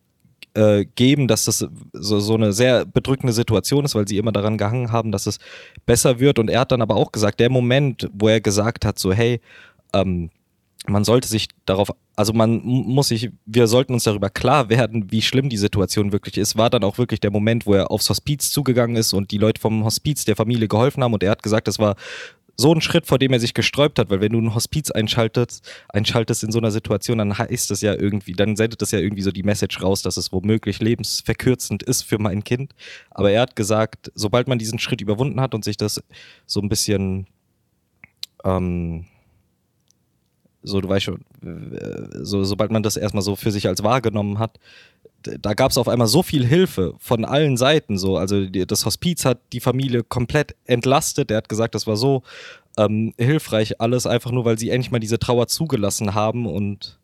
äh, 0.54 0.86
geben, 0.96 1.28
dass 1.28 1.46
das 1.46 1.66
so, 1.94 2.20
so 2.20 2.34
eine 2.36 2.54
sehr 2.54 2.86
bedrückende 2.86 3.34
Situation 3.34 3.86
ist, 3.86 3.96
weil 3.96 4.08
sie 4.08 4.18
immer 4.18 4.32
daran 4.32 4.58
gehangen 4.58 4.92
haben, 4.92 5.12
dass 5.12 5.28
es 5.28 5.40
besser 5.86 6.20
wird. 6.20 6.40
Und 6.40 6.50
er 6.50 6.62
hat 6.62 6.72
dann 6.72 6.82
aber 6.82 6.96
auch 6.96 7.12
gesagt, 7.12 7.40
der 7.40 7.50
Moment, 7.50 8.10
wo 8.14 8.28
er 8.28 8.42
gesagt 8.42 8.86
hat, 8.86 9.00
so 9.00 9.14
hey, 9.14 9.42
ähm, 9.94 10.30
man 10.88 11.04
sollte 11.04 11.28
sich 11.28 11.50
darauf, 11.66 11.92
also 12.16 12.34
man 12.34 12.62
muss 12.64 13.10
sich, 13.10 13.32
wir 13.46 13.68
sollten 13.68 13.94
uns 13.94 14.06
darüber 14.06 14.30
klar 14.30 14.70
werden, 14.70 15.12
wie 15.12 15.22
schlimm 15.22 15.50
die 15.50 15.58
Situation 15.58 16.12
wirklich 16.12 16.38
ist, 16.38 16.58
war 16.58 16.70
dann 16.70 16.84
auch 16.84 16.98
wirklich 16.98 17.20
der 17.20 17.32
Moment, 17.32 17.66
wo 17.66 17.74
er 17.74 17.92
aufs 17.92 18.10
Hospiz 18.10 18.52
zugegangen 18.52 18.96
ist 18.96 19.14
und 19.14 19.32
die 19.32 19.38
Leute 19.38 19.62
vom 19.62 19.84
Hospiz 19.84 20.26
der 20.26 20.36
Familie 20.36 20.68
geholfen 20.68 21.04
haben 21.04 21.14
und 21.14 21.24
er 21.24 21.32
hat 21.32 21.44
gesagt, 21.44 21.68
das 21.68 21.80
war 21.80 21.96
so 22.60 22.74
ein 22.74 22.82
Schritt, 22.82 23.08
vor 23.08 23.20
dem 23.20 23.32
er 23.32 23.40
sich 23.40 23.54
gesträubt 23.54 24.00
hat, 24.00 24.10
weil 24.10 24.20
wenn 24.20 24.34
du 24.34 24.40
ein 24.40 24.54
Hospiz 24.54 24.92
einschaltest, 24.92 25.66
einschaltest 25.88 26.44
in 26.44 26.52
so 26.52 26.60
einer 26.60 26.72
Situation, 26.72 27.20
dann 27.20 27.38
heißt 27.38 27.72
das 27.72 27.80
ja 27.80 27.94
irgendwie, 27.94 28.34
dann 28.34 28.58
sendet 28.58 28.82
das 28.82 28.92
ja 28.92 29.00
irgendwie 29.00 29.22
so 29.22 29.32
die 29.32 29.44
Message 29.44 29.82
raus, 29.82 30.02
dass 30.02 30.18
es 30.18 30.34
womöglich 30.34 30.82
lebensverkürzend 30.82 31.84
ist 31.84 32.02
für 32.02 32.20
mein 32.20 32.44
Kind. 32.44 32.74
Aber 33.12 33.32
er 33.32 33.44
hat 33.44 33.56
gesagt, 33.56 34.12
sobald 34.14 34.50
man 34.50 34.60
diesen 34.60 34.78
Schritt 34.78 35.00
überwunden 35.00 35.40
hat 35.40 35.56
und 35.56 35.64
sich 35.64 35.78
das 35.78 36.04
so 36.46 36.60
ein 36.60 36.68
bisschen, 36.68 37.28
ähm, 38.44 39.06
so 40.62 40.82
du 40.82 40.90
weißt 40.90 41.06
schon, 41.06 41.24
so, 42.22 42.44
sobald 42.44 42.72
man 42.72 42.84
das 42.84 42.98
erstmal 42.98 43.24
so 43.24 43.38
für 43.38 43.52
sich 43.52 43.70
als 43.70 43.84
wahrgenommen 43.84 44.38
hat, 44.38 44.60
da 45.24 45.54
gab 45.54 45.72
es 45.72 45.78
auf 45.78 45.88
einmal 45.88 46.08
so 46.08 46.24
viel 46.24 46.46
Hilfe 46.46 46.94
von 47.00 47.26
allen 47.26 47.58
Seiten. 47.58 47.98
So. 47.98 48.18
Also 48.18 48.46
die, 48.46 48.66
das 48.66 48.86
Hospiz 48.86 49.26
hat 49.26 49.40
die 49.54 49.60
Familie 49.60 50.04
komplett 50.04 50.56
entlastet. 50.66 51.32
Er 51.32 51.38
hat 51.38 51.50
gesagt, 51.50 51.76
das 51.76 51.88
war 51.88 51.98
so 51.98 52.24
ähm, 52.78 53.14
hilfreich 53.18 53.82
alles, 53.82 54.06
einfach 54.06 54.32
nur, 54.32 54.46
weil 54.46 54.58
sie 54.58 54.70
endlich 54.70 54.92
mal 54.92 55.00
diese 55.00 55.20
Trauer 55.20 55.48
zugelassen 55.48 56.14
haben 56.14 56.46
und 56.46 56.98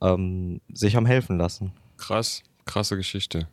ähm, 0.00 0.60
sich 0.72 0.94
haben 0.96 1.06
helfen 1.06 1.38
lassen. 1.38 1.72
Krass, 1.96 2.42
krasse 2.66 2.96
Geschichte. 2.96 3.48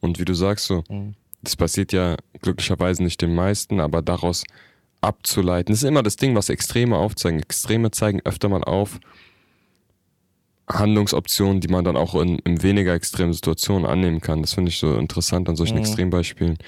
Und 0.00 0.18
wie 0.18 0.24
du 0.24 0.34
sagst, 0.34 0.66
so, 0.66 0.82
Mhm. 0.88 1.14
das 1.42 1.56
passiert 1.56 1.92
ja 1.92 2.16
glücklicherweise 2.40 3.02
nicht 3.02 3.20
den 3.20 3.34
meisten, 3.34 3.80
aber 3.80 4.00
daraus 4.00 4.44
abzuleiten, 5.02 5.72
das 5.72 5.82
ist 5.82 5.88
immer 5.88 6.02
das 6.02 6.16
Ding, 6.16 6.34
was 6.34 6.48
Extreme 6.48 6.96
aufzeigen. 6.96 7.40
Extreme 7.40 7.90
zeigen 7.90 8.20
öfter 8.24 8.48
mal 8.48 8.64
auf 8.64 8.98
Handlungsoptionen, 10.72 11.60
die 11.60 11.68
man 11.68 11.84
dann 11.84 11.96
auch 11.96 12.14
in, 12.14 12.38
in 12.40 12.62
weniger 12.62 12.94
extremen 12.94 13.32
Situationen 13.32 13.86
annehmen 13.86 14.20
kann. 14.20 14.42
Das 14.42 14.54
finde 14.54 14.70
ich 14.70 14.78
so 14.78 14.96
interessant 14.96 15.48
an 15.48 15.56
solchen 15.56 15.74
Mhm. 15.74 15.80
Extrembeispielen. 15.80 16.58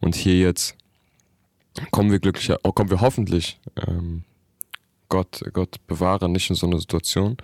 Und 0.00 0.14
hier 0.14 0.38
jetzt 0.38 0.76
kommen 1.90 2.10
wir 2.10 2.18
glücklicher, 2.18 2.58
oh, 2.62 2.72
kommen 2.72 2.90
wir 2.90 3.00
hoffentlich, 3.00 3.58
ähm, 3.86 4.24
Gott, 5.08 5.42
Gott 5.52 5.76
bewahre, 5.86 6.28
nicht 6.28 6.48
in 6.50 6.56
so 6.56 6.66
eine 6.66 6.78
Situation. 6.78 7.36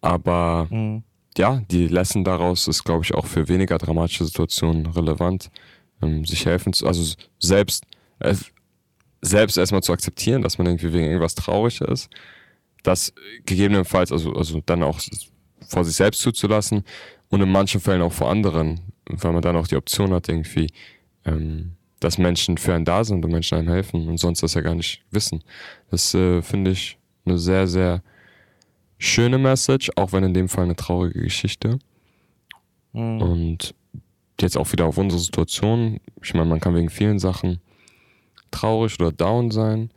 Aber 0.00 0.66
Mhm. 0.70 1.02
ja, 1.36 1.62
die 1.70 1.86
Lesson 1.88 2.24
daraus 2.24 2.68
ist, 2.68 2.84
glaube 2.84 3.04
ich, 3.04 3.14
auch 3.14 3.26
für 3.26 3.48
weniger 3.48 3.78
dramatische 3.78 4.24
Situationen 4.24 4.86
relevant. 4.86 5.50
Ähm, 6.02 6.24
sich 6.24 6.46
helfen 6.46 6.72
zu, 6.72 6.86
also 6.86 7.14
selbst, 7.40 7.84
äh, 8.20 8.34
selbst 9.20 9.56
erstmal 9.56 9.82
zu 9.82 9.92
akzeptieren, 9.92 10.42
dass 10.42 10.58
man 10.58 10.66
irgendwie 10.68 10.92
wegen 10.92 11.06
irgendwas 11.06 11.34
traurig 11.34 11.80
ist. 11.80 12.08
Das 12.82 13.12
gegebenenfalls, 13.44 14.12
also, 14.12 14.32
also 14.32 14.60
dann 14.64 14.82
auch 14.82 15.00
vor 15.66 15.84
sich 15.84 15.96
selbst 15.96 16.20
zuzulassen 16.20 16.84
und 17.28 17.40
in 17.40 17.50
manchen 17.50 17.80
Fällen 17.80 18.02
auch 18.02 18.12
vor 18.12 18.30
anderen, 18.30 18.80
weil 19.06 19.32
man 19.32 19.42
dann 19.42 19.56
auch 19.56 19.66
die 19.66 19.76
Option 19.76 20.12
hat, 20.12 20.28
irgendwie, 20.28 20.68
ähm, 21.24 21.72
dass 22.00 22.18
Menschen 22.18 22.58
für 22.58 22.74
einen 22.74 22.84
da 22.84 23.04
sind 23.04 23.24
und 23.24 23.32
Menschen 23.32 23.58
einem 23.58 23.68
helfen 23.68 24.08
und 24.08 24.18
sonst 24.18 24.42
das 24.42 24.54
ja 24.54 24.60
gar 24.60 24.74
nicht 24.74 25.02
wissen. 25.10 25.42
Das 25.90 26.14
äh, 26.14 26.42
finde 26.42 26.70
ich 26.70 26.96
eine 27.24 27.38
sehr, 27.38 27.66
sehr 27.66 28.02
schöne 28.98 29.38
Message, 29.38 29.90
auch 29.96 30.12
wenn 30.12 30.24
in 30.24 30.34
dem 30.34 30.48
Fall 30.48 30.64
eine 30.64 30.76
traurige 30.76 31.20
Geschichte. 31.20 31.78
Mhm. 32.92 33.20
Und 33.20 33.74
jetzt 34.40 34.56
auch 34.56 34.70
wieder 34.72 34.86
auf 34.86 34.98
unsere 34.98 35.20
Situation. 35.20 36.00
Ich 36.22 36.34
meine, 36.34 36.48
man 36.48 36.60
kann 36.60 36.74
wegen 36.74 36.90
vielen 36.90 37.18
Sachen 37.18 37.60
traurig 38.50 38.98
oder 39.00 39.12
down 39.12 39.50
sein. 39.50 39.90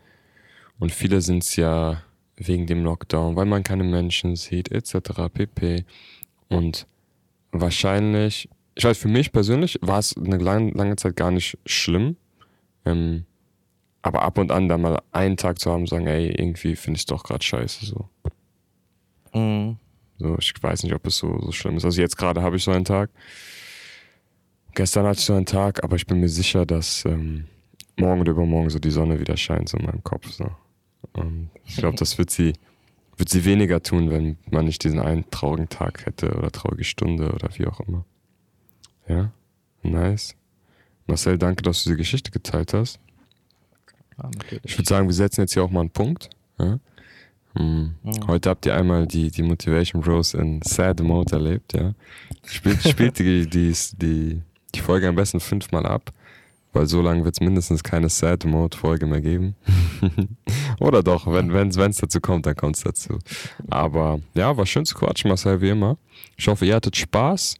Und 0.80 0.91
viele 0.91 1.22
sind 1.22 1.44
es 1.44 1.56
ja 1.56 2.02
wegen 2.47 2.65
dem 2.65 2.84
Lockdown, 2.84 3.36
weil 3.36 3.45
man 3.45 3.63
keine 3.63 3.84
Menschen 3.84 4.36
sieht, 4.36 4.71
etc. 4.71 5.30
pp. 5.34 5.86
Und 6.49 6.88
wahrscheinlich, 7.51 8.49
ich 8.75 8.84
weiß, 8.84 8.97
für 8.97 9.08
mich 9.08 9.32
persönlich 9.32 9.80
war 9.82 9.99
es 9.99 10.15
eine 10.17 10.38
lange, 10.38 10.71
lange 10.71 10.95
Zeit 10.95 11.15
gar 11.15 11.32
nicht 11.32 11.58
schlimm. 11.65 12.15
Ähm, 12.86 13.25
aber 14.01 14.23
ab 14.23 14.38
und 14.38 14.51
an 14.51 14.67
da 14.67 14.77
mal 14.77 14.99
einen 15.12 15.38
Tag 15.38 15.60
zu 15.60 15.71
haben, 15.71 15.86
sagen, 15.86 16.08
ey, 16.08 16.30
irgendwie 16.30 16.75
finde 16.75 16.97
ich 16.97 17.01
es 17.01 17.06
doch 17.06 17.23
gerade 17.23 17.43
scheiße. 17.43 17.86
So. 17.86 18.10
Mhm. 19.34 19.77
So, 20.17 20.38
ich 20.39 20.54
weiß 20.60 20.84
nicht, 20.84 20.93
ob 20.93 21.06
es 21.08 21.17
so, 21.17 21.39
so 21.39 21.51
schlimm 21.51 21.77
ist. 21.77 21.86
Also 21.86 22.01
jetzt 22.01 22.17
gerade 22.17 22.41
habe 22.41 22.56
ich 22.56 22.63
so 22.63 22.71
einen 22.71 22.86
Tag. 22.86 23.10
Gestern 24.73 25.06
hatte 25.06 25.19
ich 25.19 25.25
so 25.25 25.34
einen 25.34 25.45
Tag, 25.45 25.84
aber 25.84 25.95
ich 25.95 26.06
bin 26.06 26.19
mir 26.19 26.30
sicher, 26.30 26.65
dass 26.65 27.06
ähm, 27.06 27.45
morgen 27.97 28.21
oder 28.21 28.32
übermorgen 28.32 28.69
so 28.69 28.80
die 28.80 28.91
Sonne 28.91 29.19
wieder 29.19 29.38
scheint 29.38 29.69
so 29.69 29.77
in 29.77 29.86
meinem 29.86 30.04
Kopf. 30.04 30.32
So. 30.32 30.49
Und 31.13 31.50
ich 31.65 31.78
glaube, 31.78 31.97
das 31.97 32.17
wird 32.17 32.30
sie, 32.30 32.54
wird 33.17 33.30
sie 33.30 33.45
weniger 33.45 33.84
tun, 33.84 34.10
wenn 34.10 34.38
man 34.50 34.65
nicht 34.65 34.84
diesen 34.84 35.00
einen 35.00 35.30
traurigen 35.30 35.69
Tag 35.69 36.06
hätte 36.06 36.34
oder 36.38 36.52
traurige 36.52 36.84
Stunde 36.84 37.32
oder 37.32 37.50
wie 37.58 37.67
auch 37.67 37.80
immer. 37.82 38.06
Ja, 39.08 39.32
nice. 39.84 40.36
Marcel, 41.08 41.38
danke, 41.38 41.63
dass 41.63 41.84
du 41.84 41.91
die 41.91 41.97
Geschichte 41.97 42.32
geteilt 42.32 42.74
hast. 42.74 43.00
Ja, 44.17 44.30
natürlich. 44.34 44.65
Ich 44.65 44.78
würde 44.78 44.88
sagen, 44.88 45.08
wir 45.08 45.13
setzen 45.13 45.41
jetzt 45.41 45.54
hier 45.54 45.63
auch 45.63 45.71
mal 45.71 45.82
einen 45.82 45.89
Punkt. 45.89 46.30
Ja? 46.58 46.80
Hm. 47.56 47.95
Mhm. 48.04 48.28
Heute 48.28 48.50
habt 48.50 48.65
ihr 48.65 48.76
einmal 48.76 49.08
die, 49.08 49.30
die 49.30 49.43
Motivation 49.43 50.02
Bros 50.02 50.34
in 50.34 50.62
Sad 50.62 51.02
Mode 51.02 51.36
erlebt, 51.36 51.74
ja. 51.74 51.93
Spielt, 52.45 52.82
spielt 52.88 53.19
die, 53.19 53.47
die, 53.47 53.76
die, 53.97 54.41
die 54.74 54.80
Folge 54.80 55.08
am 55.08 55.15
besten 55.15 55.39
fünfmal 55.39 55.86
ab, 55.86 56.12
weil 56.73 56.88
so 56.88 57.01
lange 57.01 57.23
wird 57.25 57.36
es 57.36 57.41
mindestens 57.41 57.84
keine 57.84 58.10
Sad 58.10 58.45
Mode 58.45 58.77
Folge 58.77 59.05
mehr 59.05 59.21
geben. 59.21 59.55
Oder 60.79 61.03
doch, 61.03 61.27
wenn 61.27 61.69
es 61.69 61.77
wenn's 61.77 61.97
dazu 61.97 62.21
kommt, 62.21 62.45
dann 62.45 62.55
kommt 62.55 62.77
es 62.77 62.84
dazu. 62.84 63.19
Aber 63.69 64.19
ja, 64.34 64.55
war 64.55 64.65
schön 64.65 64.86
zu 64.86 64.95
quatschen, 64.95 65.29
Marcel, 65.29 65.62
wie 65.62 65.69
immer. 65.69 65.97
Ich 66.38 66.47
hoffe, 66.47 66.65
ihr 66.65 66.75
hattet 66.75 66.95
Spaß. 66.95 67.55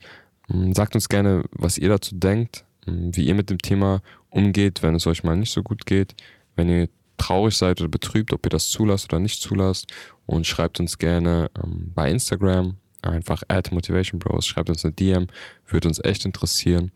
Hm, 0.47 0.74
Sagt 0.74 0.95
uns 0.95 1.10
gerne, 1.10 1.43
was 1.52 1.78
ihr 1.78 1.89
dazu 1.89 2.15
denkt, 2.15 2.65
hm, 2.86 3.15
wie 3.15 3.26
ihr 3.26 3.36
mit 3.36 3.50
dem 3.50 3.60
Thema 3.60 4.02
umgeht, 4.30 4.82
wenn 4.82 4.95
es 4.95 5.08
euch 5.08 5.24
mal 5.24 5.36
nicht 5.36 5.52
so 5.52 5.62
gut 5.62 5.86
geht, 5.86 6.15
wenn 6.56 6.69
ihr 6.69 6.89
traurig 7.17 7.56
seid 7.56 7.80
oder 7.82 7.89
betrübt, 7.89 8.34
ob 8.34 8.45
ihr 8.45 8.50
das 8.50 8.69
zulasst 8.69 9.12
oder 9.12 9.19
nicht 9.19 9.41
zulasst. 9.41 9.88
Und 10.26 10.47
schreibt 10.47 10.80
uns 10.80 10.97
gerne 10.97 11.52
ähm, 11.62 11.91
bei 11.93 12.10
Instagram 12.10 12.78
einfach 13.02 13.43
at 13.47 13.71
Motivation 13.71 14.19
Bros. 14.19 14.45
Schreibt 14.45 14.69
uns 14.69 14.86
eine 14.86 14.93
DM, 14.93 15.28
würde 15.67 15.88
uns 15.88 16.04
echt 16.04 16.26
interessieren. 16.26 16.91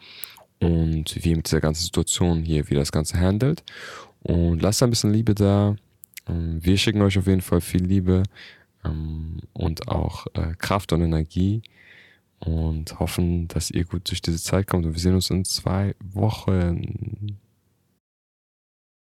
Und 0.60 1.24
wie 1.24 1.36
mit 1.36 1.48
dieser 1.48 1.62
ganzen 1.62 1.84
Situation 1.84 2.44
hier, 2.44 2.70
wie 2.70 2.76
das 2.76 2.92
Ganze 2.92 3.20
handelt. 3.20 3.64
Und 4.24 4.62
lasst 4.62 4.82
ein 4.82 4.90
bisschen 4.90 5.14
Liebe 5.14 5.36
da. 5.36 5.76
Ähm, 6.28 6.60
Wir 6.64 6.78
schicken 6.78 7.02
euch 7.02 7.18
auf 7.18 7.28
jeden 7.28 7.42
Fall 7.42 7.62
viel 7.62 7.84
Liebe 7.84 8.24
ähm, 8.84 9.40
und 9.54 9.88
auch 9.88 10.28
äh, 10.34 10.54
Kraft 10.58 10.94
und 10.94 11.02
Energie 11.02 11.62
und 12.40 13.00
hoffen, 13.00 13.48
dass 13.48 13.72
ihr 13.72 13.86
gut 13.86 14.10
durch 14.10 14.22
diese 14.22 14.42
Zeit 14.42 14.68
kommt. 14.68 14.86
Und 14.86 14.94
wir 14.94 15.00
sehen 15.00 15.16
uns 15.16 15.30
in 15.30 15.46
zwei 15.46 15.96
Wochen. 16.00 17.38